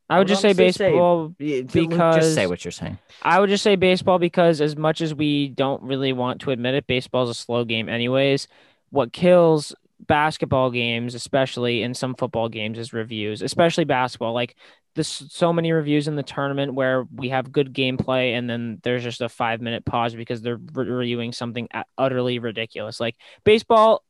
[0.09, 1.35] I would just say honestly say- baseball.
[1.39, 2.97] just Because- say what you're saying.
[3.23, 6.75] I would just say baseball because as much as we don't really want to admit
[6.75, 8.47] it, baseball's a slow game anyways.
[8.91, 9.73] What kills
[10.07, 14.33] basketball games, especially in some football games, is reviews, especially basketball.
[14.33, 14.55] Like
[14.93, 19.03] there's so many reviews in the tournament where we have good gameplay and then there's
[19.03, 22.99] just a five minute pause because they're re- reviewing something utterly ridiculous.
[22.99, 24.03] Like baseball,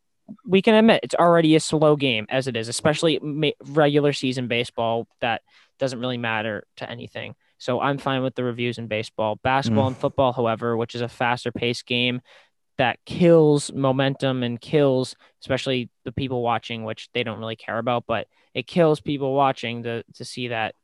[0.46, 3.20] we can admit it's already a slow game as it is, especially
[3.66, 5.42] regular season baseball that
[5.80, 7.36] doesn't really matter to anything.
[7.58, 9.40] So I'm fine with the reviews in baseball.
[9.44, 9.88] Basketball mm.
[9.88, 12.22] and football, however, which is a faster paced game
[12.78, 18.06] that kills momentum and kills especially the people watching, which they don't really care about,
[18.08, 20.76] but it kills people watching to to see that.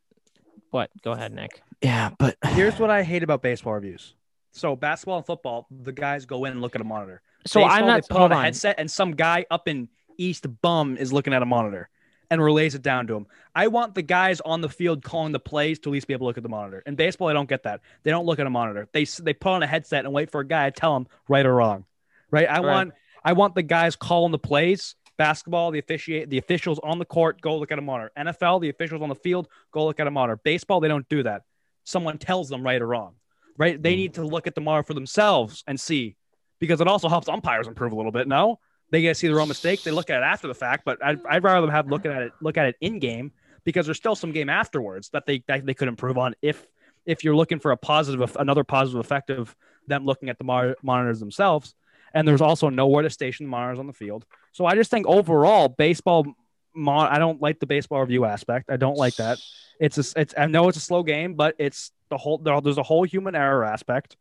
[0.70, 0.90] What?
[1.04, 1.62] Go ahead, Nick.
[1.82, 4.14] Yeah, but Here's what I hate about baseball reviews.
[4.54, 7.22] So basketball and football, the guys go in and look at a monitor.
[7.48, 8.44] So Baseball, I'm not they put on a on.
[8.44, 11.90] headset, and some guy up in East Bum is looking at a monitor
[12.32, 13.28] and relays it down to him.
[13.54, 16.26] I want the guys on the field calling the plays to at least be able
[16.26, 16.82] to look at the monitor.
[16.86, 17.82] In baseball, I don't get that.
[18.04, 18.88] They don't look at a monitor.
[18.94, 21.46] They they put on a headset and wait for a guy to tell them right
[21.46, 21.86] or wrong.
[22.32, 22.50] Right?
[22.50, 22.66] I Right.
[22.66, 24.96] want I want the guys calling the plays.
[25.18, 28.12] Basketball, the officiate, the officials on the court go look at a monitor.
[28.18, 30.40] NFL, the officials on the field go look at a monitor.
[30.44, 31.44] Baseball, they don't do that.
[31.84, 33.16] Someone tells them right or wrong.
[33.58, 33.80] Right?
[33.80, 33.98] They Mm.
[33.98, 36.16] need to look at the monitor for themselves and see
[36.60, 38.28] because it also helps umpires improve a little bit.
[38.28, 38.60] No,
[38.92, 39.84] they get to see their own mistakes.
[39.84, 42.22] They look at it after the fact, but I'd, I'd rather them have look at
[42.22, 43.32] it look at it in game
[43.64, 46.66] because there's still some game afterwards that they that they could improve on if
[47.06, 49.56] if you're looking for a positive another positive effect of
[49.88, 51.74] them looking at the mon- monitors themselves.
[52.14, 54.26] And there's also nowhere to station the monitors on the field.
[54.52, 56.26] So I just think overall baseball.
[56.74, 58.70] Mon- I don't like the baseball review aspect.
[58.70, 59.40] I don't like that.
[59.80, 62.84] It's a, it's I know it's a slow game, but it's the whole there's a
[62.84, 64.16] whole human error aspect,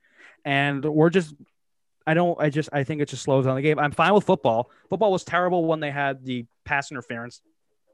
[0.44, 1.34] and we're just
[2.06, 3.78] I don't I just I think it just slows down the game.
[3.78, 4.70] I'm fine with football.
[4.88, 7.40] Football was terrible when they had the pass interference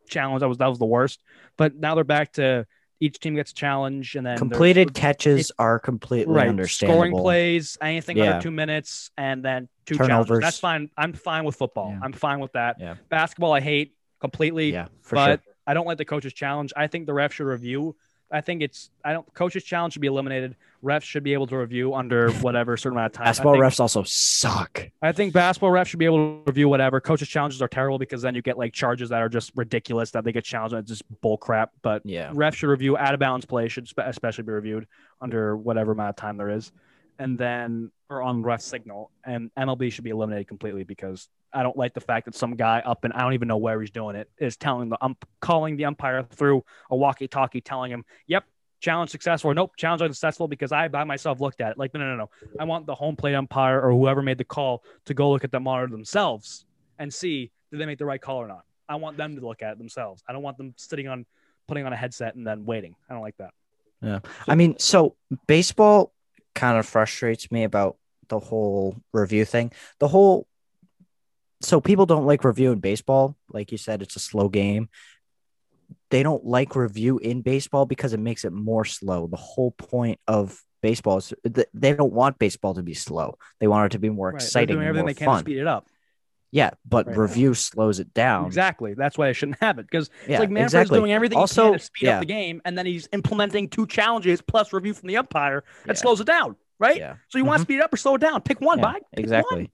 [0.08, 0.40] challenge.
[0.40, 1.22] That was that was the worst.
[1.56, 2.66] But now they're back to
[2.98, 6.96] each team gets a challenge and then completed catches are completely right understandable.
[6.98, 8.24] scoring plays anything Yeah.
[8.36, 10.26] under two minutes and then two Turnovers.
[10.28, 10.40] challenges.
[10.46, 10.88] That's fine.
[10.96, 11.90] I'm fine with football.
[11.90, 11.98] Yeah.
[12.02, 12.76] I'm fine with that.
[12.80, 12.94] Yeah.
[13.10, 15.52] Basketball I hate completely Yeah, for but sure.
[15.66, 16.72] I don't like the coaches challenge.
[16.74, 17.96] I think the ref should review.
[18.30, 20.56] I think it's I don't coaches challenge should be eliminated.
[20.82, 23.24] Refs should be able to review under whatever certain amount of time.
[23.26, 24.88] Basketball think, refs also suck.
[25.00, 27.00] I think basketball refs should be able to review whatever.
[27.00, 30.24] Coaches challenges are terrible because then you get like charges that are just ridiculous that
[30.24, 31.70] they get challenged and it's just bull crap.
[31.82, 32.30] But Yeah.
[32.32, 34.86] refs should review out of bounds play should spe- especially be reviewed
[35.20, 36.72] under whatever amount of time there is,
[37.18, 39.10] and then or on ref signal.
[39.24, 42.80] And MLB should be eliminated completely because I don't like the fact that some guy
[42.84, 45.76] up and I don't even know where he's doing it is telling the ump calling
[45.76, 48.44] the umpire through a walkie-talkie, telling him, "Yep,
[48.80, 51.78] challenge successful," or "Nope, challenge unsuccessful," because I by myself looked at it.
[51.78, 52.30] Like, no, no, no, no.
[52.60, 55.50] I want the home plate umpire or whoever made the call to go look at
[55.50, 56.66] the monitor themselves
[56.98, 58.64] and see did they make the right call or not.
[58.88, 60.22] I want them to look at it themselves.
[60.28, 61.26] I don't want them sitting on
[61.66, 62.94] putting on a headset and then waiting.
[63.10, 63.52] I don't like that.
[64.02, 64.20] Yeah.
[64.46, 66.12] I mean, so baseball
[66.56, 67.96] kind of frustrates me about
[68.28, 69.70] the whole review thing.
[70.00, 70.48] The whole
[71.60, 73.36] so people don't like review in baseball.
[73.48, 74.88] Like you said, it's a slow game.
[76.10, 79.26] They don't like review in baseball because it makes it more slow.
[79.26, 81.32] The whole point of baseball is
[81.72, 83.38] they don't want baseball to be slow.
[83.60, 84.32] They want it to be more Right.
[84.32, 85.40] They're exciting doing everything more they can to fun.
[85.40, 85.86] speed it up.
[86.52, 87.16] Yeah, but Right.
[87.16, 88.46] review slows it down.
[88.46, 88.94] Exactly.
[88.94, 90.98] That's why I shouldn't have it because Yeah, it's like Manfred's exactly.
[91.00, 92.14] doing everything Also, he can to speed yeah.
[92.14, 95.96] up the game, and then he's implementing two challenges plus review from the umpire that
[95.96, 96.00] Yeah.
[96.00, 96.56] slows it down.
[96.78, 96.98] Right.
[96.98, 97.16] Yeah.
[97.28, 97.66] So you want to mm-hmm.
[97.66, 98.42] speed it up or slow it down?
[98.42, 98.78] Pick one.
[98.78, 98.92] Yeah.
[98.92, 99.56] Pick exactly.
[99.56, 99.68] one.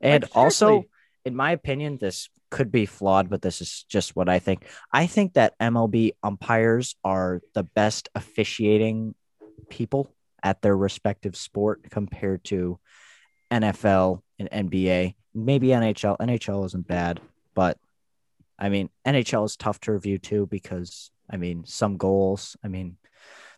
[0.00, 0.84] And Like, also,
[1.24, 4.66] in my opinion, this could be flawed, but this is just what I think.
[4.92, 9.14] I think that MLB umpires are the best officiating
[9.68, 12.78] people at their respective sport compared to
[13.50, 15.14] NFL and NBA.
[15.44, 16.18] Maybe NHL.
[16.18, 17.20] NHL isn't bad,
[17.54, 17.78] but
[18.58, 22.56] I mean, NHL is tough to review too because I mean, some goals.
[22.64, 22.96] I mean,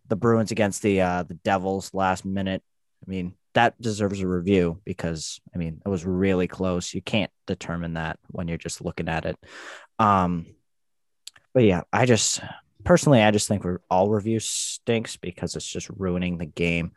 [0.09, 2.63] the Bruins against the uh, the Devils last minute.
[3.07, 6.93] I mean, that deserves a review because I mean, it was really close.
[6.95, 9.37] You can't determine that when you're just looking at it.
[9.99, 10.47] Um,
[11.53, 12.41] but yeah, I just
[12.85, 16.93] personally, I just think we're, all review stinks because it's just ruining the game.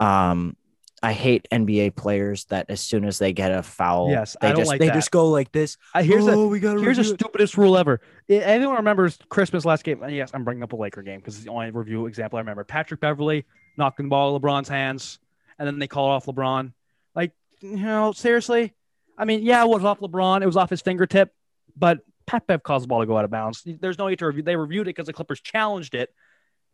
[0.00, 0.56] Um,
[1.02, 4.50] I hate NBA players that as soon as they get a foul, Yes, they I
[4.50, 4.94] don't just like they that.
[4.94, 5.76] just go like this.
[5.94, 8.00] Uh, here's the oh, we got Here's the stupidest rule ever.
[8.28, 10.02] Anyone remembers Christmas last game?
[10.08, 12.64] Yes, I'm bringing up a Laker game because it's the only review example I remember.
[12.64, 13.44] Patrick Beverley
[13.76, 15.18] knocking the ball LeBron's hands,
[15.58, 16.72] and then they call it off LeBron.
[17.14, 18.74] Like, you know, seriously?
[19.16, 20.42] I mean, yeah, it was off LeBron.
[20.42, 21.32] It was off his fingertip,
[21.76, 23.62] but Pat Bev caused the ball to go out of bounds.
[23.64, 24.42] There's no need to review.
[24.42, 26.12] They reviewed it because the Clippers challenged it,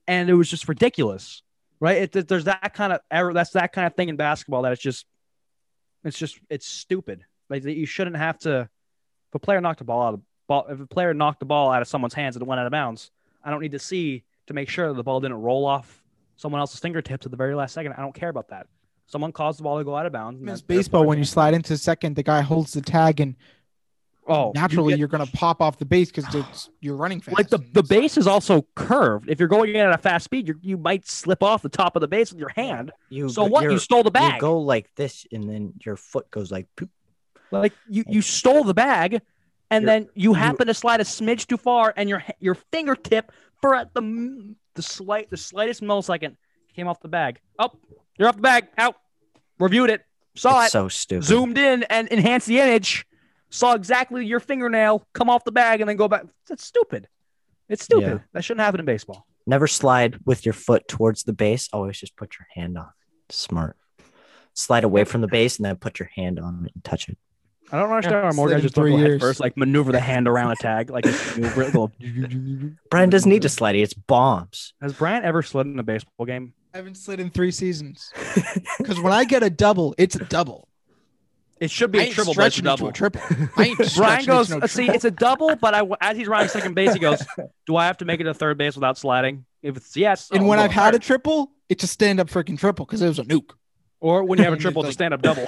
[0.06, 1.42] and it was just ridiculous,
[1.84, 2.14] right?
[2.16, 3.34] It, there's that kind of error.
[3.34, 5.04] That's that kind of thing in basketball that it's just,
[6.02, 7.26] it's just, it's stupid.
[7.50, 8.62] Like you shouldn't have to.
[9.28, 11.70] If a player knocked the ball out of ball, if a player knocked the ball
[11.70, 13.10] out of someone's hands and it went out of bounds,
[13.44, 16.02] I don't need to see to make sure that the ball didn't roll off
[16.36, 17.92] someone else's fingertips at the very last second.
[17.92, 18.66] I don't care about that.
[19.06, 20.40] Someone caused the ball to go out of bounds.
[20.42, 23.36] It's baseball when you slide into second, the guy holds the tag, and
[24.26, 27.36] oh naturally you you are gonna pop off the base because you're running fast.
[27.38, 29.28] like the, the base is also curved.
[29.28, 31.96] If you're going in at a fast speed, you you might slip off the top
[31.96, 32.92] of the base with your hand.
[33.10, 33.64] You So what?
[33.64, 34.40] You stole the bag You bag.
[34.40, 36.66] go like this, and then your foot goes like.
[36.76, 36.90] poop.
[37.50, 39.20] Like you, you stole the bag,
[39.70, 42.56] and You're- then you you- happen to slide a smidge too far, and your your
[42.72, 46.36] fingertip for at the the slight the slightest millisecond
[46.74, 47.38] came off the bag.
[47.58, 47.70] Oh,
[48.18, 48.66] you're off the bag.
[48.76, 48.96] Out.
[49.60, 50.02] Reviewed it.
[50.34, 50.72] Saw It's it.
[50.72, 51.24] so stupid.
[51.24, 53.06] Zoomed in and enhanced the image.
[53.54, 56.24] Saw exactly your fingernail come off the bag and then go back.
[56.48, 57.06] That's stupid.
[57.68, 58.08] It's stupid.
[58.08, 58.18] Yeah.
[58.32, 59.26] That shouldn't happen in baseball.
[59.46, 61.68] Never slide with your foot towards the base.
[61.72, 62.88] Always just put your hand on.
[63.30, 63.76] Smart.
[64.54, 67.16] Slide away from the base and then put your hand on it and touch it.
[67.70, 69.20] I don't understand why more slid guys just don't three go head years.
[69.20, 73.42] first, like maneuver the hand around a tag, like a maneuver it, Brian doesn't need
[73.42, 73.76] to slide.
[73.76, 74.74] It's bombs.
[74.82, 76.54] Has Brian ever slid in a baseball game?
[76.74, 78.10] I haven't slid in three seasons
[78.78, 80.68] because when I get a double, it's a double.
[81.60, 82.88] It should be I a ain't triple, but it's a stretching it to double.
[82.88, 83.22] a triple.
[83.56, 86.74] I Brian goes, no "Uh, see, it's a double, but I, as he's running second
[86.74, 87.22] base, he goes,
[87.66, 89.44] do I have to make it to third base without sliding?
[89.62, 92.28] If it's yes, and I'll when go I've had a triple, it's a stand up
[92.28, 93.52] freaking triple because it was a nuke.
[94.00, 95.46] or when you have a triple, it's a stand up double.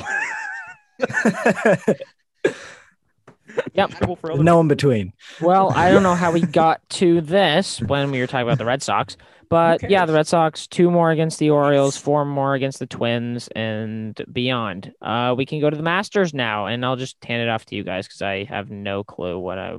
[3.73, 3.91] Yep.
[3.91, 5.13] Triple for no in between.
[5.41, 8.67] Well, I don't know how we got to this when we were talking about the
[8.67, 9.17] Red Sox,
[9.49, 10.13] but Who yeah, the?
[10.13, 14.93] Red Sox two more against the Orioles, four more against the Twins, and beyond.
[15.01, 17.77] Uh, we can go to the Masters now, and I'll just hand it off to
[17.77, 19.77] you guys because I have no clue what I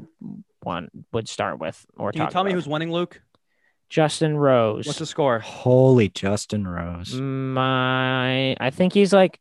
[0.63, 3.21] want would start with or Can you talk tell me who's winning, Luke?
[3.89, 4.85] Justin Rose?
[4.85, 5.39] What's the score?
[5.39, 7.13] Holy Justin Rose.
[7.13, 9.39] My, I think he's like.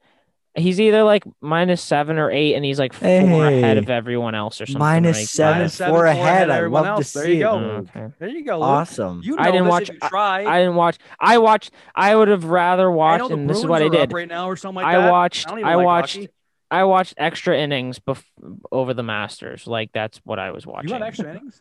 [0.56, 3.58] He's either like minus seven or eight, and he's like four Hey.
[3.58, 4.78] ahead of everyone else or something.
[4.78, 5.58] Minus like seven, that.
[5.58, 6.24] Minus seven, four four ahead.
[6.26, 7.12] ahead of I everyone love else.
[7.12, 7.58] to There see you go.
[7.58, 7.62] it.
[7.96, 8.06] Okay.
[8.18, 8.66] There you go, Luke.
[8.68, 9.20] Awesome.
[9.22, 10.44] You know I didn't watch- if try.
[10.46, 10.96] I didn't watch.
[11.20, 11.72] I watched.
[11.94, 14.12] I would have rather watched, and this is what I did.
[14.12, 15.10] right now or something like I that.
[15.10, 15.48] watched.
[15.48, 16.16] I I like watched.
[16.16, 16.28] hockey.
[16.70, 18.24] I watched extra innings bef-
[18.72, 19.66] over the Masters.
[19.66, 21.60] Like that's what I was watching You have extra innings?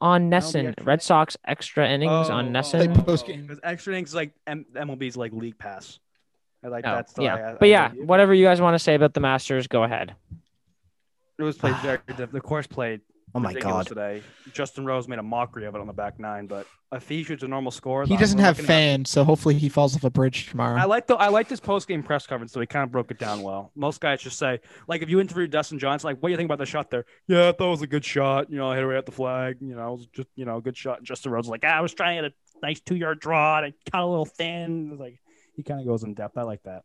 [0.00, 0.74] on the NESN.
[0.86, 1.02] Red?
[1.02, 2.94] Sox extra innings Oh, on oh, NESN.
[2.96, 3.42] Like post game.
[3.42, 5.98] Because extra innings is like M- MLB's like league pass.
[6.62, 7.08] I like Oh, that.
[7.22, 10.14] yeah, but yeah, whatever you guys want to say about the Masters, go ahead.
[11.38, 13.00] It was played very diff- The course played
[13.34, 13.86] Oh my ridiculous God.
[13.86, 14.22] today.
[14.52, 17.44] Justin Rose made a mockery of it on the back nine, but if he shoots
[17.44, 20.10] a normal score, He doesn't have looking at- fans, so hopefully he falls off a
[20.10, 20.76] bridge tomorrow.
[20.78, 23.10] I like the I like this post game press conference, so he kind of broke
[23.12, 23.70] it down well.
[23.76, 26.48] Most guys just say, like, if you interview Dustin Johnson, like, what do you think
[26.48, 27.06] about the shot there?
[27.28, 28.50] Yeah, I thought it was a good shot.
[28.50, 29.58] You know, I hit it right at the flag.
[29.60, 30.98] You know, it was just you know a good shot.
[30.98, 33.20] And Justin Rose was like, ah, I was trying to hit a nice two yard
[33.20, 34.88] draw, and it got a little thin.
[34.88, 35.20] It was like
[35.60, 36.38] he kind of goes in depth.
[36.38, 36.82] I like that.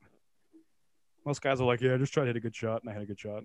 [1.26, 2.94] Most guys are like, yeah, I just tried to hit a good shot, and I
[2.94, 3.44] hit a good shot.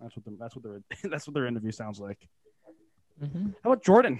[0.00, 2.18] That's what the, that's what their that's what their interview sounds like.
[3.22, 3.54] Mhm.
[3.62, 4.18] How about Jordan?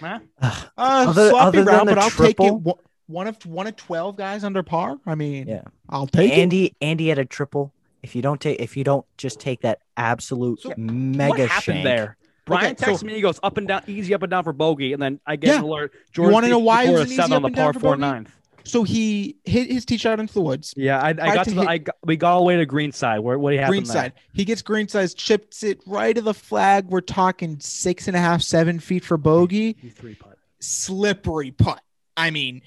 [0.00, 0.18] Huh?
[0.40, 2.36] Uh, Other- sloppy other round, the but I'll take it.
[2.36, 2.76] triple- One-
[3.08, 4.96] One of one of twelve guys under par.
[5.06, 5.62] I mean, Yeah.
[5.88, 6.38] I'll take it.
[6.38, 7.72] Andy Andy had a triple.
[8.02, 11.62] If you don't take if you don't just take that absolute So, mega what happened
[11.62, 12.16] shank, there?
[12.46, 13.14] Brian Okay, texts so- me.
[13.14, 15.48] He goes up and down, easy up and down for bogey, and then I get
[15.50, 15.58] Yeah.
[15.58, 15.92] an alert.
[15.94, 17.54] You Jordan wanna know why it was a an easy seven up on the and
[17.56, 18.00] down par for four bogey?
[18.00, 18.36] ninth?
[18.66, 20.74] So he hit his tee shot into the woods.
[20.76, 22.56] Yeah, I, I got to to the, hit- I got, we got all the way
[22.56, 23.20] to greenside.
[23.20, 24.12] Where what happened green there?
[24.32, 26.88] He gets greenside, chips it right to the flag.
[26.88, 29.74] We're talking six and a half, seven feet for bogey.
[29.94, 30.38] Three putt.
[30.60, 31.80] Slippery putt.
[32.16, 32.62] I mean,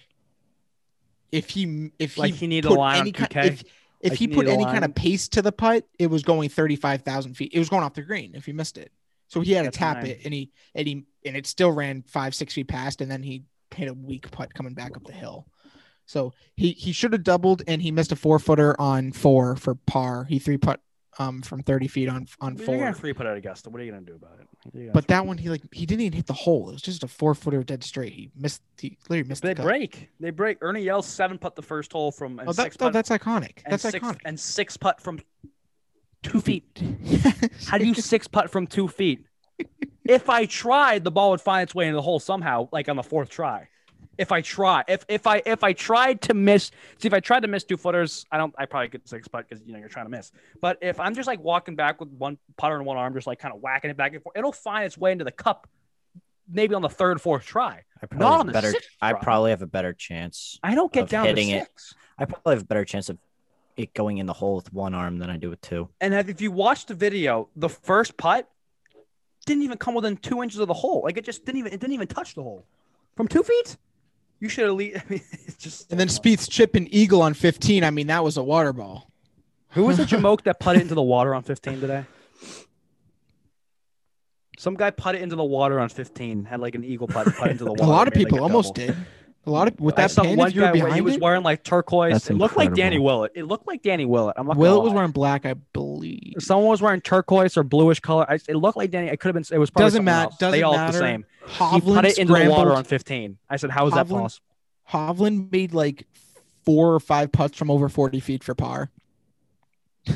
[1.31, 3.63] if he if Like he, he needed a put line any kind, if,
[4.01, 6.75] if Like he put any kind of pace to the putt, it was going thirty
[6.75, 7.51] five thousand feet.
[7.53, 8.91] It was going off the green if he missed it.
[9.27, 10.07] So he had to That's tap nine.
[10.07, 13.21] it, and he and he and it still ran five six feet past, and then
[13.21, 13.43] he
[13.75, 15.45] hit a weak putt coming back up the hill.
[16.09, 19.75] So he he should have doubled, and he missed a four footer on four for
[19.75, 20.23] par.
[20.23, 20.81] He three putt
[21.19, 22.93] um from thirty feet on on You're four.
[22.93, 23.69] three putt at Augusta.
[23.69, 24.91] What are you gonna do about it?
[24.91, 26.69] But that one, he like he didn't even hit the hole.
[26.69, 28.13] It was just a four footer dead straight.
[28.13, 28.63] He missed.
[28.79, 29.43] He literally missed.
[29.43, 30.09] they the break.
[30.19, 30.57] They break.
[30.61, 33.59] Ernie Els seven putt the first hole from and Oh, that, six oh, that's iconic.
[33.69, 34.21] That's six iconic.
[34.25, 35.19] and six putt from
[36.23, 36.81] two feet.
[37.67, 39.25] How do you six putt from two feet?
[40.05, 42.95] if I tried, the ball would find its way into the hole somehow, like on
[42.95, 43.67] the fourth try.
[44.19, 47.39] If I try, if if I if I tried to miss, see if I tried
[47.43, 48.53] to miss two footers, I don't.
[48.57, 50.33] I probably could six putt because you know you're trying to miss.
[50.61, 53.39] But if I'm just like walking back with one putter in one arm, just like
[53.39, 55.67] kind of whacking it back and forth, it'll find its way into the cup,
[56.51, 57.83] maybe on the third, fourth try.
[58.01, 58.71] I Not probably on have the a better.
[58.71, 59.19] sixth I try.
[59.21, 60.59] probably have a better chance.
[60.61, 61.69] I don't get down hitting it.
[62.17, 63.17] I probably have a better chance of
[63.77, 65.87] it going in the hole with one arm than I do with two.
[66.01, 68.49] And if if you watch the video, the first putt
[69.45, 71.03] didn't even come within two inches of the hole.
[71.05, 72.65] Like it just didn't even it didn't even touch the hole
[73.15, 73.77] from two feet.
[74.39, 74.75] You should have.
[74.75, 75.91] Le- I mean, it's just.
[75.91, 77.83] And then Spieth's chip and eagle on 15.
[77.83, 79.11] I mean, that was a water ball.
[79.69, 82.05] who was the Jamoke that put it into the water on 15 today?
[84.57, 86.45] Some guy put it into the water on 15.
[86.45, 87.83] Had like an eagle putt put into the water.
[87.83, 88.93] A lot of made, like, people almost double.
[88.93, 89.05] did.
[89.45, 91.21] A lot of with that saw one if you were guy where he was it,
[91.21, 92.11] wearing like turquoise.
[92.11, 92.99] That's it looked like Danny.
[92.99, 93.31] Willett.
[93.35, 94.35] It looked like Danny Willett.
[94.37, 94.57] I'm not.
[94.57, 96.35] Will was wearing black, I believe.
[96.39, 98.25] Someone was wearing turquoise or bluish color.
[98.29, 99.07] I, it looked like Danny.
[99.07, 99.55] It could have been.
[99.55, 100.25] It was probably Doesn't matter.
[100.25, 100.37] else.
[100.37, 100.85] Doesn't they all matter.
[100.87, 101.25] look the same.
[101.47, 103.37] He Hovland put it into the water on 15.
[103.49, 104.45] I said, "How is that Hovland- possible?"
[104.91, 106.05] Hovland made like
[106.65, 108.91] four or five putts from over 40 feet for par.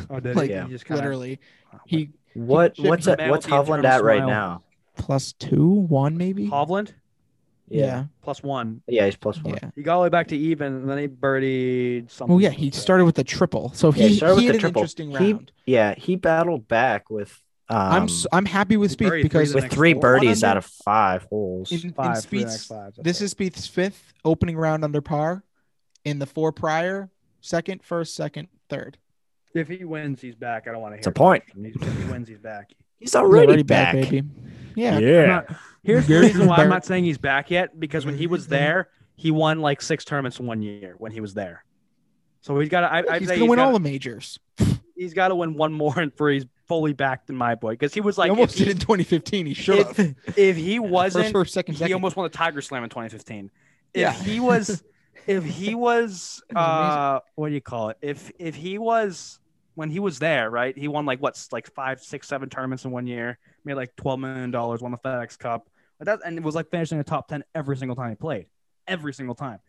[0.10, 0.58] Oh, did Like, he?
[0.60, 1.40] He just kinda- Literally,
[1.74, 4.64] uh, he What Chip what's the that, man what's Hovland at right now?
[4.98, 6.48] plus two, one maybe.
[6.48, 6.94] Hovland
[7.70, 8.82] Yeah, plus one.
[8.88, 9.56] Yeah, he's plus one.
[9.62, 9.70] yeah.
[9.76, 12.36] He got all the way back to even, and then he birdied something.
[12.36, 14.56] Oh yeah, he started with a triple, so Yeah, he he, started with had the
[14.56, 14.82] an triple.
[14.82, 15.52] interesting He- round.
[15.66, 19.72] Yeah, he battled back with um I'm s- I'm happy with He Spieth because with
[19.72, 21.72] three birdies One out of five holes.
[21.72, 22.92] in, in five for the next Spieth's five.
[23.02, 25.44] this is Spieth's fifth opening round under par.
[26.06, 28.98] In the four prior, second, first, second, third.
[29.54, 30.68] If he wins, he's back.
[30.68, 31.00] I don't want to hear.
[31.00, 31.44] It's a point.
[31.56, 32.72] He's- If he wins, he's back.
[33.00, 33.94] He's already, Already back.
[33.94, 34.24] baby.
[34.76, 34.96] Yeah.
[34.98, 35.46] I'm not-
[35.84, 38.90] here's the reason why I'm not saying he's back yet because when he was there,
[39.16, 41.64] he won like six tournaments in one year when he was there.
[42.42, 42.92] So he's got to.
[43.12, 44.40] I'd he's say gonna win got, all the majors.
[44.96, 47.94] He's got to win one more and for he's fully backed in my boy because
[47.94, 49.46] he was like he almost if he, in 2015.
[49.46, 50.00] He should have.
[50.00, 53.52] if, if he wasn't First, first, second, he almost won the Tiger Slam in 2015.
[53.94, 54.12] If Yeah.
[54.14, 54.84] he was,
[55.28, 57.00] if he was, That was amazing.
[57.00, 57.98] uh, what do you call it?
[58.02, 59.40] If if he was
[59.76, 60.78] when he was there, right?
[60.78, 63.38] He won like what's like five, six, seven tournaments in one year.
[63.66, 64.82] Made like 12 million dollars.
[64.82, 65.70] Won the FedEx Cup.
[66.00, 68.48] But that and it was like finishing the top 10 every single time he played,
[68.88, 69.60] every single time.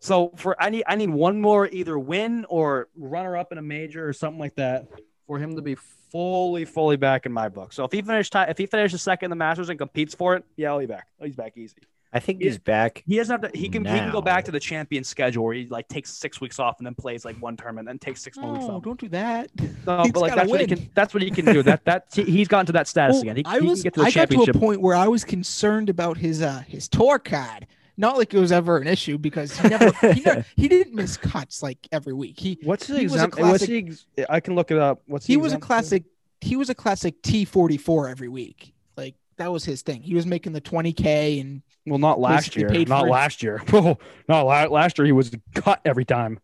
[0.00, 3.62] So for I need I need one more either win or runner up in a
[3.62, 4.86] major or something like that
[5.28, 5.76] for him to be
[6.10, 7.72] fully fully back in my book.
[7.72, 10.34] So if he finishes, ti- if he finishes second in the Masters and competes for
[10.34, 11.06] it, yeah, I'll be back.
[11.22, 11.76] He's back easy.
[12.10, 12.46] I think Yeah.
[12.46, 13.02] he's back.
[13.06, 13.58] He doesn't have to.
[13.58, 13.84] He can.
[13.84, 16.76] He can go back to the champion schedule where he like takes six weeks off
[16.78, 18.82] and then plays like one tournament, and then takes six more weeks No, off.
[18.82, 19.50] don't do that.
[19.86, 20.90] No, He's but like gotta that's what he can.
[20.94, 21.62] That's what he can do.
[21.62, 23.36] That that he's gotten to that status Well, again.
[23.36, 25.06] He, I he was can get to the I got to a point where I
[25.08, 27.66] was concerned about his uh his tour card.
[28.00, 31.16] Not like it was ever an issue because he never he, never, he didn't miss
[31.16, 32.38] cuts like every week.
[32.38, 33.40] He What's the he was a exempt?
[33.40, 33.78] What's the?
[33.78, 35.02] ex- I can look it up.
[35.06, 36.04] What's he was a classic
[36.40, 38.72] he was a classic T44 every week.
[38.96, 40.00] Like that was his thing.
[40.00, 42.68] He was making the 20k and Well, not last year.
[42.86, 43.60] Not last year.
[43.72, 43.98] Not
[44.28, 45.06] la- last year.
[45.06, 46.38] He was cut every time.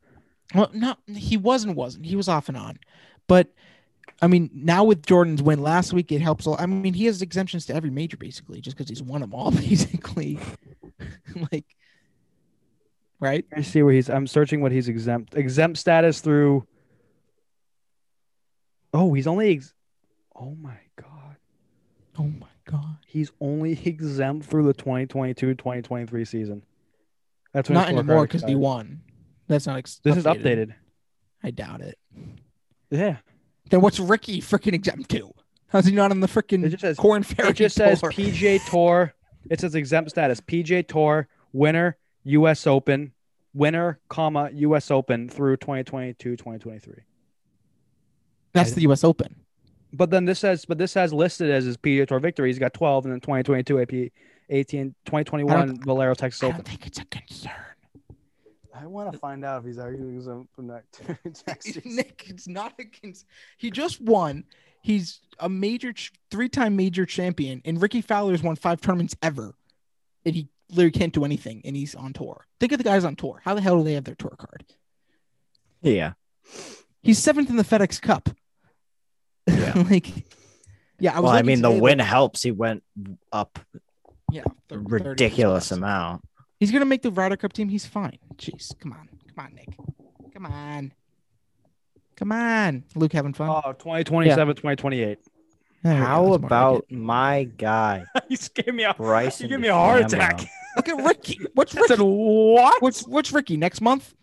[0.57, 2.05] well not he wasn't wasn't.
[2.05, 2.81] He was off and on.
[3.28, 3.53] But
[4.20, 6.47] I mean, now with Jordan's win last week, it helps.
[6.47, 6.61] a lot.
[6.61, 9.51] I mean, he has exemptions to every major basically, just because he's won them all,
[9.53, 10.39] basically.
[11.53, 11.64] like,
[13.20, 13.45] right?
[13.55, 14.09] I see where he's.
[14.09, 15.35] I'm searching what he's exempt.
[15.37, 16.66] Exempt status through.
[18.93, 19.55] Oh, he's only.
[19.57, 19.74] Ex-
[20.37, 21.37] oh my god.
[22.18, 22.99] Oh my god!
[23.07, 26.62] He's only exempt through the 2022-2023 season.
[27.53, 29.03] That's Not anymore because he won.
[29.49, 29.78] That's not.
[29.78, 30.74] Ex- This is updated.
[31.43, 31.99] I doubt it.
[32.91, 33.18] Yeah.
[33.70, 35.32] Then what's Rickie freaking exempt to?
[35.68, 38.11] How's he not on the freaking says Corn it just says Tour?
[38.11, 39.14] PGA Tour.
[39.51, 40.40] It says exempt status.
[40.40, 42.66] PGA Tour winner, U.S.
[42.66, 43.12] Open
[43.53, 44.90] winner, comma U.S.
[44.90, 46.95] Open through 2022, 2023.
[48.53, 49.05] That's the U.S.
[49.05, 49.36] Open.
[49.92, 52.49] But then this says, but this has listed as his PGA Tour victory.
[52.49, 54.12] He's got 12, and then 2022 AP,
[54.51, 56.57] 18, 2021 Valero Texas I Open.
[56.59, 57.53] don't think it's a concern.
[58.76, 60.82] I want to find out if he's arguing exempt from that
[61.47, 61.84] next.
[61.84, 63.24] Nick, it's not a cons-
[63.57, 64.45] He just won.
[64.85, 69.55] He's a major, ch- three-time major champion, and Rickie Fowler's won five tournaments ever,
[70.26, 72.47] and he literally can't do anything, and he's on tour.
[72.61, 73.41] Think of the guys on tour.
[73.43, 74.62] How the hell do they have their tour card?
[75.80, 76.12] Yeah.
[77.03, 78.28] He's seventh in the FedEx Cup.
[79.47, 79.72] Yeah.
[79.91, 80.07] like,
[80.99, 81.16] yeah.
[81.16, 82.43] I was well, I mean, the win helps.
[82.43, 82.82] He went
[83.32, 83.59] up
[84.30, 86.24] yeah, a 30 ridiculous amount.
[86.61, 87.70] He's gonna make the Ryder Cup team.
[87.70, 88.18] He's fine.
[88.37, 89.68] Jeez, come on, come on, Nick,
[90.35, 90.93] come on,
[92.17, 92.85] come on.
[92.95, 93.49] Luke having fun.
[93.51, 95.19] Oh, 2027, 2028.
[95.83, 99.45] There we How about like my guy, you gave me a, Bryson?
[99.45, 100.41] you gave me a heart attack.
[100.77, 101.39] look at Rickie?
[101.55, 102.03] What's I said, Rickie?
[102.05, 102.83] what?
[102.83, 104.15] What's what's Rickie next month?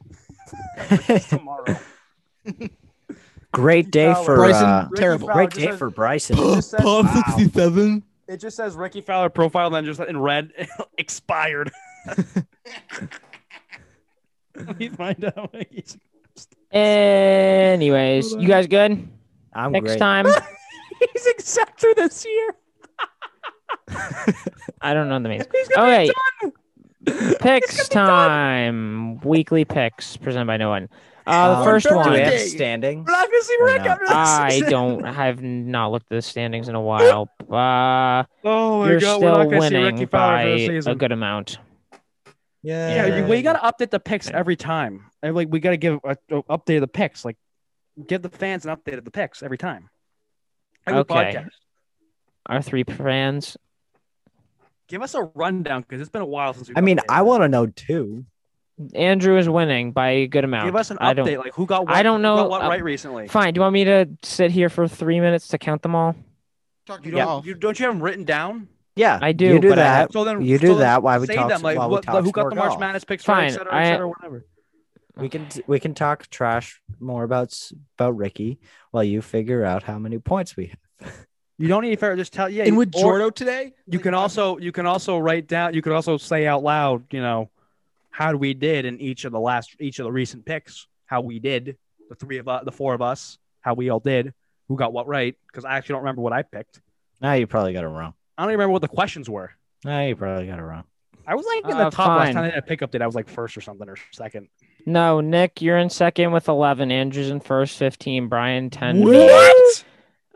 [1.30, 1.78] tomorrow?
[3.54, 4.26] Great day Fowler.
[4.26, 5.28] for Bryson, uh, terrible.
[5.28, 6.36] Fowler great day says- for Bryson.
[6.38, 7.14] just says- Pub wow.
[7.28, 8.04] sixty-seven.
[8.28, 10.52] It just says Rickie Fowler profile, then just in red,
[10.98, 11.70] expired.
[14.56, 15.54] Let me find out.
[16.50, 19.08] What he's- Anyways, you guys good?
[19.54, 20.00] I'm Next great.
[20.00, 20.26] time,
[21.14, 22.50] He's exempt through this year.
[24.82, 25.46] I don't know the names.
[25.52, 26.12] He's gonna Okay,
[27.40, 29.20] picks time.
[29.22, 30.88] Weekly picks presented by no one.
[31.28, 32.20] Uh, the Um, first Fair Do we one.
[32.20, 32.38] have Day.
[32.48, 33.06] standings?
[33.08, 33.88] We're not gonna see Rick not?
[33.88, 34.16] after this.
[34.16, 35.06] I don't.
[35.06, 37.30] I've not looked at the standings in a while.
[37.52, 40.68] Uh, Oh my you're god, we're still not gonna see winning Rickie Fowler for the
[40.68, 40.92] by season.
[40.94, 41.58] a good amount.
[42.64, 45.06] Yeah, you, we gotta update the picks every time.
[45.24, 47.26] And, like we gotta give a, a update of the picks.
[47.26, 47.38] Like
[48.08, 49.90] give the fans an update of the picks every time.
[50.86, 51.14] Every Okay.
[51.14, 51.50] podcast.
[52.48, 53.58] Our three fans.
[54.88, 56.76] Give us a rundown because it's been a while since we.
[56.76, 58.26] I mean, I want to know too.
[58.96, 60.66] Andrew is winning by a good amount.
[60.66, 61.38] give us an I don't- update.
[61.38, 63.28] Like who got what, I don't who know, got what uh, right recently.
[63.28, 63.54] Fine.
[63.54, 66.16] Do you want me to sit here for three minutes to count them all?
[66.88, 68.68] Talk You to don't, you, don't you have them written down?
[68.96, 69.96] Yeah, I do, You do but I that.
[69.96, 71.90] have- So then You so do then that while we say talk- them, like while
[71.90, 72.80] we talk who got the March golf.
[72.80, 74.46] Madness picks Fine, right, et cetera, et I- whatever.
[75.18, 77.58] we can we can talk trash more about
[77.98, 78.60] about Rickie
[78.92, 80.68] while you figure out how many points we
[81.00, 81.14] have.
[81.58, 82.16] You don't need to fair.
[82.16, 82.50] Just tell.
[82.50, 82.64] Yeah.
[82.64, 85.74] and you- with or Jordo today, you like, can also you can also write down.
[85.74, 87.14] You could also say out loud.
[87.14, 87.50] You know,
[88.10, 90.88] how we did in each of the last each of the recent picks.
[91.06, 91.78] How we did.
[92.10, 93.38] The three of us, the four of us.
[93.62, 94.34] How we all did.
[94.68, 95.36] Who got what right?
[95.48, 96.82] Because I actually don't remember what I picked.
[97.22, 98.16] Now you probably got it wrong.
[98.42, 99.52] I don't even remember what the questions were.
[99.86, 100.84] Now you probably got it wrong.
[101.28, 102.34] I was like in Uh, the top last fine.
[102.34, 103.02] time I did a pick update.
[103.04, 104.48] I was like first or something or second.
[104.88, 106.92] No, Nick, you're in second with 11.
[106.92, 108.28] Andrew's in first, 15.
[108.30, 109.02] Brian, 10.
[109.04, 109.84] What?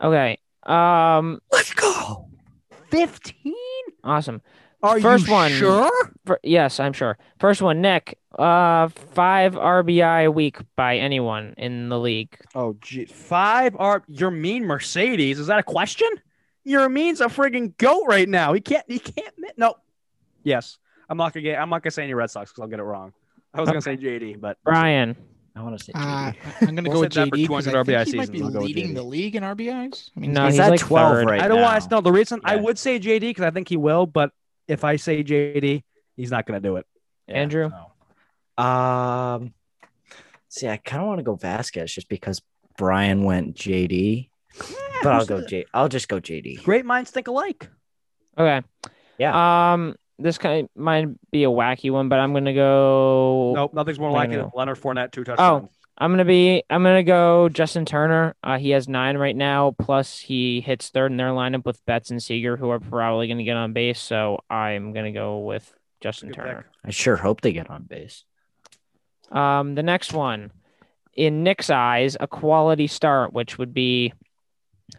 [0.00, 0.38] Okay.
[0.62, 2.28] Um, Let's go.
[2.90, 3.54] Fifteen.
[4.04, 4.40] awesome.
[4.82, 5.50] Are First you one.
[5.50, 5.90] sure?
[6.26, 7.18] Fir- yes, I'm sure.
[7.40, 8.18] First one, Nick.
[8.38, 12.36] Uh, five RBI a week by anyone in the league.
[12.54, 13.06] Oh, gee.
[13.06, 15.40] Five are Yermín Mercedes.
[15.40, 16.08] Is that a question?
[16.66, 18.52] Yermín's a friggin' goat right now.
[18.52, 18.84] He can't.
[18.88, 19.34] He can't.
[19.56, 19.74] No.
[20.42, 20.78] Yes.
[21.08, 21.58] I'm not gonna get.
[21.60, 23.12] I'm not gonna say any Red Sox because I'll get it wrong.
[23.54, 25.16] I was gonna say JD, but Brian.
[25.54, 25.92] I want to say.
[25.94, 28.16] Uh, I'm gonna We'll go with sit for JD because 200 I RBI think he
[28.18, 28.42] might be seasons.
[28.42, 30.10] I'll go with leading the league in RBIs.
[30.14, 31.26] I mean, No, he's, he's at like 12 third.
[31.30, 31.62] right I don't now.
[31.64, 32.40] want to know the reason.
[32.44, 34.32] I would say JD because I think he will, but
[34.68, 35.82] if I say JD,
[36.16, 36.86] he's not gonna do it.
[37.28, 37.70] Andrew?
[38.58, 39.54] Um,
[40.48, 42.42] see, I kind of want to go Vasquez just because
[42.76, 44.28] Brian went JD,
[45.02, 45.64] but I'll go J.
[45.74, 46.62] I'll just go JD.
[46.62, 47.68] Great minds think alike.
[48.38, 48.62] Okay.
[49.18, 49.72] Yeah.
[49.72, 53.52] Um, this kind of might be a wacky one, but I'm gonna go.
[53.54, 55.66] Nope, nothing's more I'm likely than Leonard Fournette two touchdowns.
[55.66, 56.62] Oh, I'm gonna be.
[56.70, 58.34] I'm gonna go Justin Turner.
[58.42, 59.74] Uh, he has nine right now.
[59.78, 63.44] Plus, he hits third in their lineup with Betts and Seager, who are probably gonna
[63.44, 64.00] get on base.
[64.00, 66.56] So I'm gonna go with Justin Good Turner.
[66.56, 66.66] pick.
[66.84, 68.24] I sure hope they get on base.
[69.30, 70.52] Um, the next one,
[71.14, 74.12] in Nick's eyes, a quality start, which would be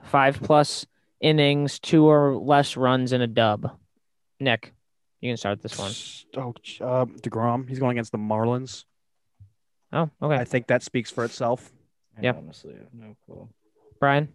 [0.03, 0.85] five plus
[1.21, 3.71] innings, two or less runs, and a dub.
[4.39, 4.73] Nick,
[5.21, 5.91] you can start this one.
[6.37, 6.53] Oh,
[6.85, 7.67] uh, Degrom.
[7.67, 8.83] He's going against the Marlins.
[9.93, 10.35] Oh, okay.
[10.35, 11.71] I think that speaks for itself.
[12.17, 12.37] I Yep.
[12.37, 13.47] honestly have no clue.
[13.99, 14.29] Brian.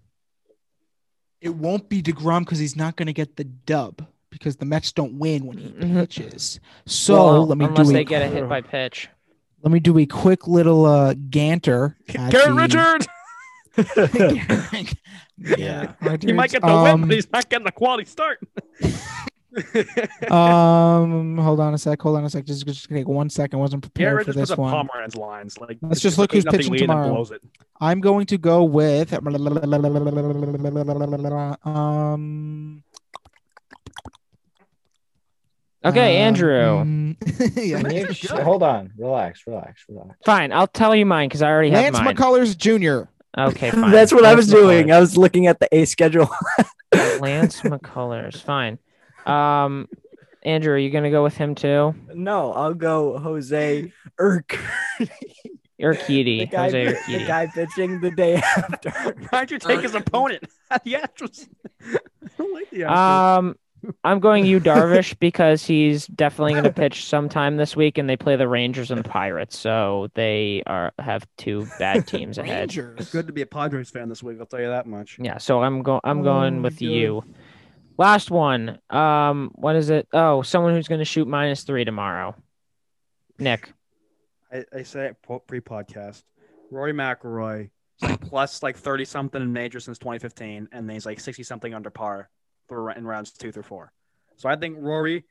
[1.40, 5.18] it won't be Degrom because he's not gonna get the dub because the Mets don't
[5.18, 6.59] win when he pitches.
[6.86, 9.09] So Well, let me unless do they a, get a hit by pitch.
[9.62, 11.96] let me do a quick little uh Ganter.
[12.11, 13.07] at Garrett the- Richard.
[15.59, 18.39] yeah, He might get the win, um, but he's not getting a quality start.
[20.31, 22.01] Um, hold on a sec.
[22.01, 22.47] Hold on a sec.
[22.47, 23.59] Just, just take one second.
[23.59, 24.89] Wasn't prepared Garrett for just puts this up one.
[24.89, 25.59] Pomeranz lines.
[25.59, 27.27] Like Let's it's just look who's pitching lead and then tomorrow.
[27.81, 29.12] I'm going to go with
[31.64, 32.83] um.
[35.85, 36.85] Okay, uh, Andrew.
[36.85, 37.16] mm,
[37.57, 37.83] yeah.
[38.12, 38.93] Can Hold on.
[38.97, 40.16] Relax, relax, relax.
[40.25, 42.14] Fine, I'll tell you mine because I already have Lance mine.
[42.14, 43.11] McCullers Jr.
[43.37, 43.91] Okay, fine.
[43.91, 44.93] That's what I Lance was doing.
[44.93, 46.28] I was looking at the A schedule.
[47.20, 48.43] Lance McCullers.
[48.43, 48.78] Fine.
[49.26, 49.89] Um,
[50.43, 51.95] Andrew, are you gonna go with him too?
[52.14, 54.59] no, I'll go Jose Urk.
[55.80, 56.41] Urquidy.
[56.41, 56.85] the guy, Jose
[57.18, 58.91] the guy pitching the day after.
[59.30, 60.45] Why'd you take his opponent?
[60.85, 61.49] the Astros.
[61.83, 61.99] I
[62.39, 63.39] don't like the Astros.
[63.39, 63.57] Um,
[64.05, 68.16] I'm going you Darvish because he's definitely going to pitch sometime this week, and they
[68.16, 72.64] play the Rangers and the Pirates, so they are have two bad teams ahead.
[72.64, 73.11] it's Rangers.
[73.11, 74.39] good to be a Padres fan this week.
[74.41, 75.18] I'll tell you that much.
[75.20, 76.01] Yeah, so I'm going.
[76.05, 76.85] I'm going Oh, with good.
[76.87, 77.24] you.
[77.99, 78.78] Last one.
[78.91, 80.09] Um, what is it?
[80.12, 82.35] Oh, someone who's going to shoot minus three tomorrow.
[83.39, 83.72] Nick.
[84.53, 86.22] I, I say it po- pre-podcast.
[86.70, 87.70] Rory McIlroy
[88.22, 91.91] plus like thirty something in major since 2015, and then he's like sixty something under
[91.91, 92.28] par
[92.73, 93.93] for in rounds two through four.
[94.37, 95.25] So I think Rory,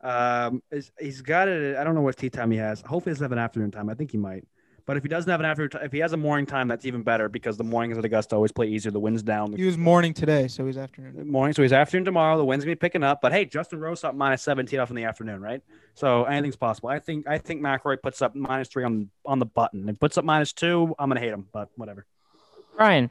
[0.00, 1.76] um, is he's got it.
[1.76, 2.80] I don't know what tea time he has.
[2.80, 3.88] Hopefully, he doesn't have an afternoon time.
[3.88, 4.44] I think he might.
[4.86, 7.02] But if he doesn't have an afternoon, if he has a morning time, that's even
[7.02, 8.92] better because the mornings at Augusta always play easier.
[8.92, 9.52] The wind's down.
[9.52, 11.28] He was morning today, so he's afternoon.
[11.28, 11.54] morning.
[11.54, 12.38] So he's afternoon tomorrow.
[12.38, 13.20] The wind's gonna be picking up.
[13.20, 15.60] But hey, Justin Rose up minus seventeen off in the afternoon, right?
[15.94, 16.88] So anything's possible.
[16.88, 19.88] I think I think McRoy puts up minus three on on the button.
[19.88, 21.48] If puts up minus two, I'm gonna hate him.
[21.52, 22.06] But whatever.
[22.78, 23.10] Ryan.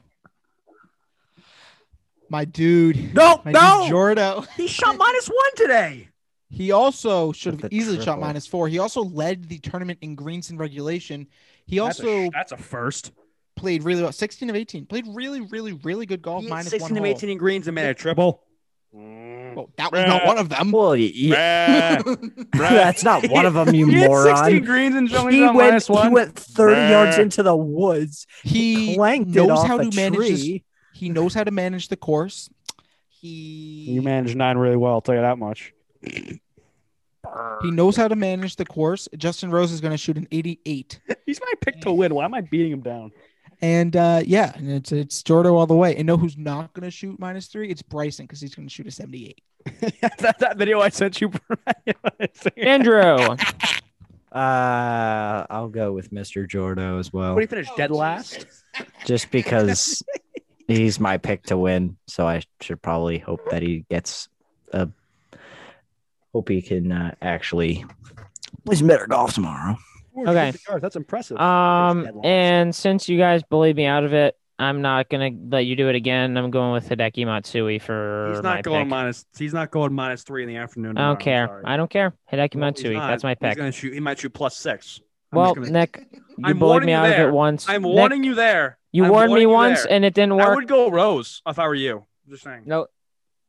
[2.28, 3.14] My dude.
[3.14, 4.46] No, My dude Jordo.
[4.56, 6.08] he shot minus one today.
[6.48, 8.68] He also should have the easily shot minus four.
[8.68, 11.26] He also led the tournament in greens in regulation.
[11.66, 13.12] He That's also a, that's a first.
[13.56, 14.12] played really well.
[14.12, 14.86] 16 of 18.
[14.86, 16.42] Played really, really, really good golf.
[16.42, 17.16] He hit minus 16 one of hole.
[17.16, 18.42] 18 in greens and made a triple.
[18.92, 20.70] Well, that was not one of them.
[20.70, 22.50] Well, yeah, Bruh.
[22.52, 25.70] that's not one of them, you He hit 16 greens and showing He on went,
[25.70, 28.26] minus he went 30 yards into the woods.
[28.44, 30.60] he clanked it knows off how a to manage this.
[30.98, 31.06] Tree.
[31.06, 32.50] He knows how to manage the course.
[33.08, 34.92] He You managed nine really well.
[34.94, 35.72] I'll tell you that much.
[36.02, 39.08] he knows how to manage the course.
[39.16, 41.00] Justin Rose is going to shoot an 88.
[41.26, 42.14] He's my pick to win.
[42.14, 43.12] Why am I beating him down?
[43.62, 45.96] And uh, yeah, and it's it's Jordo all the way.
[45.96, 47.70] And know who's not going to shoot minus three?
[47.70, 49.40] It's Bryson because he's going to shoot a 78.
[50.18, 51.32] that, that video I sent you.
[52.58, 53.00] Andrew.
[54.30, 56.46] Uh, I'll go with Mr.
[56.46, 57.68] Jordo as well, What do you finish?
[57.78, 58.44] Dead last?
[59.06, 60.02] just because
[60.68, 61.96] he's my pick to win.
[62.06, 64.28] So I should probably hope that he gets
[64.72, 64.88] a.
[66.32, 67.84] Hope he can uh, actually
[68.66, 69.76] play some better golf tomorrow.
[70.18, 70.52] Okay.
[70.80, 71.38] That's impressive.
[71.38, 75.76] Um, and since you guys bullied me out of it, I'm not gonna let you
[75.76, 76.36] do it again.
[76.36, 78.88] I'm going with Hideki Matsui for he's my not going pick.
[78.88, 79.26] minus.
[79.38, 80.96] He's not going minus three in the afternoon.
[80.96, 81.42] I don't care.
[81.42, 81.62] I'm sorry.
[81.66, 82.14] I don't care.
[82.32, 82.94] Hideki well, Matsui.
[82.94, 83.56] That's my He's pick.
[83.58, 83.92] gonna shoot.
[83.92, 85.00] He might shoot plus six.
[85.32, 87.68] I'm Well, gonna- Nick, you I'm bullied me you out of it once.
[87.68, 88.78] I'm Nick, warning you there.
[88.96, 89.92] You I'm warned me you once, there.
[89.92, 90.46] and it didn't work.
[90.48, 92.06] I would go Rose if I were you.
[92.30, 92.62] Just saying.
[92.64, 92.86] No,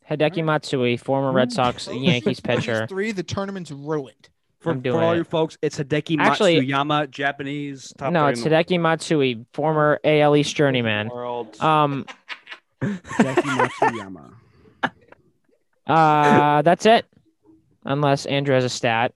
[0.10, 2.86] Hideki Matsui, former Red Sox Yankees pitcher.
[2.88, 4.28] Three, the tournament's ruined.
[4.60, 5.18] For, I'm doing for all it.
[5.18, 8.12] you folks, it's Hideki Actually- Matsuyama, Japanese top.
[8.12, 11.08] No, it's in the Hideki Matsui, former AL East journeyman.
[11.08, 11.58] World.
[11.62, 12.06] Um,
[12.82, 14.34] Hideki Matsuyama.
[15.88, 17.06] uh, that's it.
[17.86, 19.14] Unless Andrew has a stat.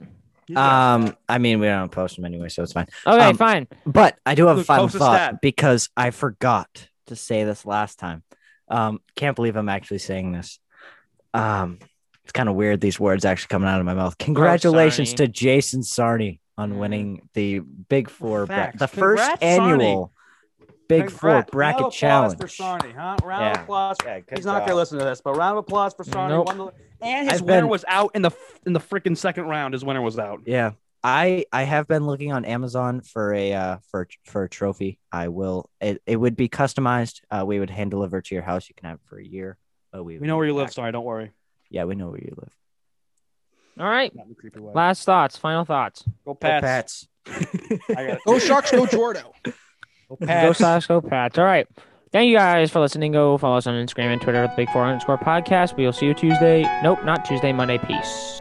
[0.57, 2.87] Um, I mean, we don't post them anyway, so it's fine.
[3.05, 3.67] Okay, Um, fine.
[3.85, 8.23] But I do have a final thought because I forgot to say this last time.
[8.67, 10.59] Um, can't believe I'm actually saying this.
[11.33, 11.79] Um,
[12.23, 14.17] it's kind of weird these words actually coming out of my mouth.
[14.17, 15.17] Congratulations Sarney.
[15.17, 18.79] to Jason Sarney on winning the Big Four, Facts.
[18.79, 20.13] the first Congrats, annual
[20.91, 21.19] Big Congrats.
[21.19, 22.39] Four Round of bracket applause challenge.
[22.39, 23.17] for Sarney, huh?
[23.23, 23.51] Round Yeah.
[23.51, 23.97] of applause.
[24.05, 26.29] Yeah, good He's not gonna listen to this, but round of applause for Sarney.
[26.29, 26.47] Nope.
[26.99, 28.31] The- and his I've winner been- was out in the
[28.65, 29.73] in the freaking second round.
[29.73, 30.41] His winner was out.
[30.45, 30.71] Yeah.
[31.03, 34.99] I I have been looking on Amazon for a uh for for a trophy.
[35.11, 37.21] I will it, it would be customized.
[37.31, 38.69] Uh we would hand deliver to your house.
[38.69, 39.57] You can have it for a year.
[39.91, 40.71] But we We know where you live.
[40.71, 41.31] Sorry, don't worry.
[41.71, 42.53] Yeah, we know where you live.
[43.79, 44.13] All right.
[44.15, 44.73] Not in a creepy way.
[44.75, 45.37] Last thoughts.
[45.37, 46.03] Final thoughts.
[46.03, 47.07] Go Go Pats.
[47.25, 47.79] Pats.
[47.97, 48.17] I.
[48.25, 49.31] Go Sharks, go Jordo.
[50.19, 50.59] Go Go Pats.
[50.59, 51.37] Sox, go Pats.
[51.37, 51.67] All right.
[52.11, 53.13] Thank you guys for listening.
[53.13, 55.77] Go follow us on Instagram and Twitter at the Big Four underscore podcast.
[55.77, 56.63] We will see you Tuesday.
[56.83, 57.77] Nope, not Tuesday, Monday.
[57.77, 58.40] Peace.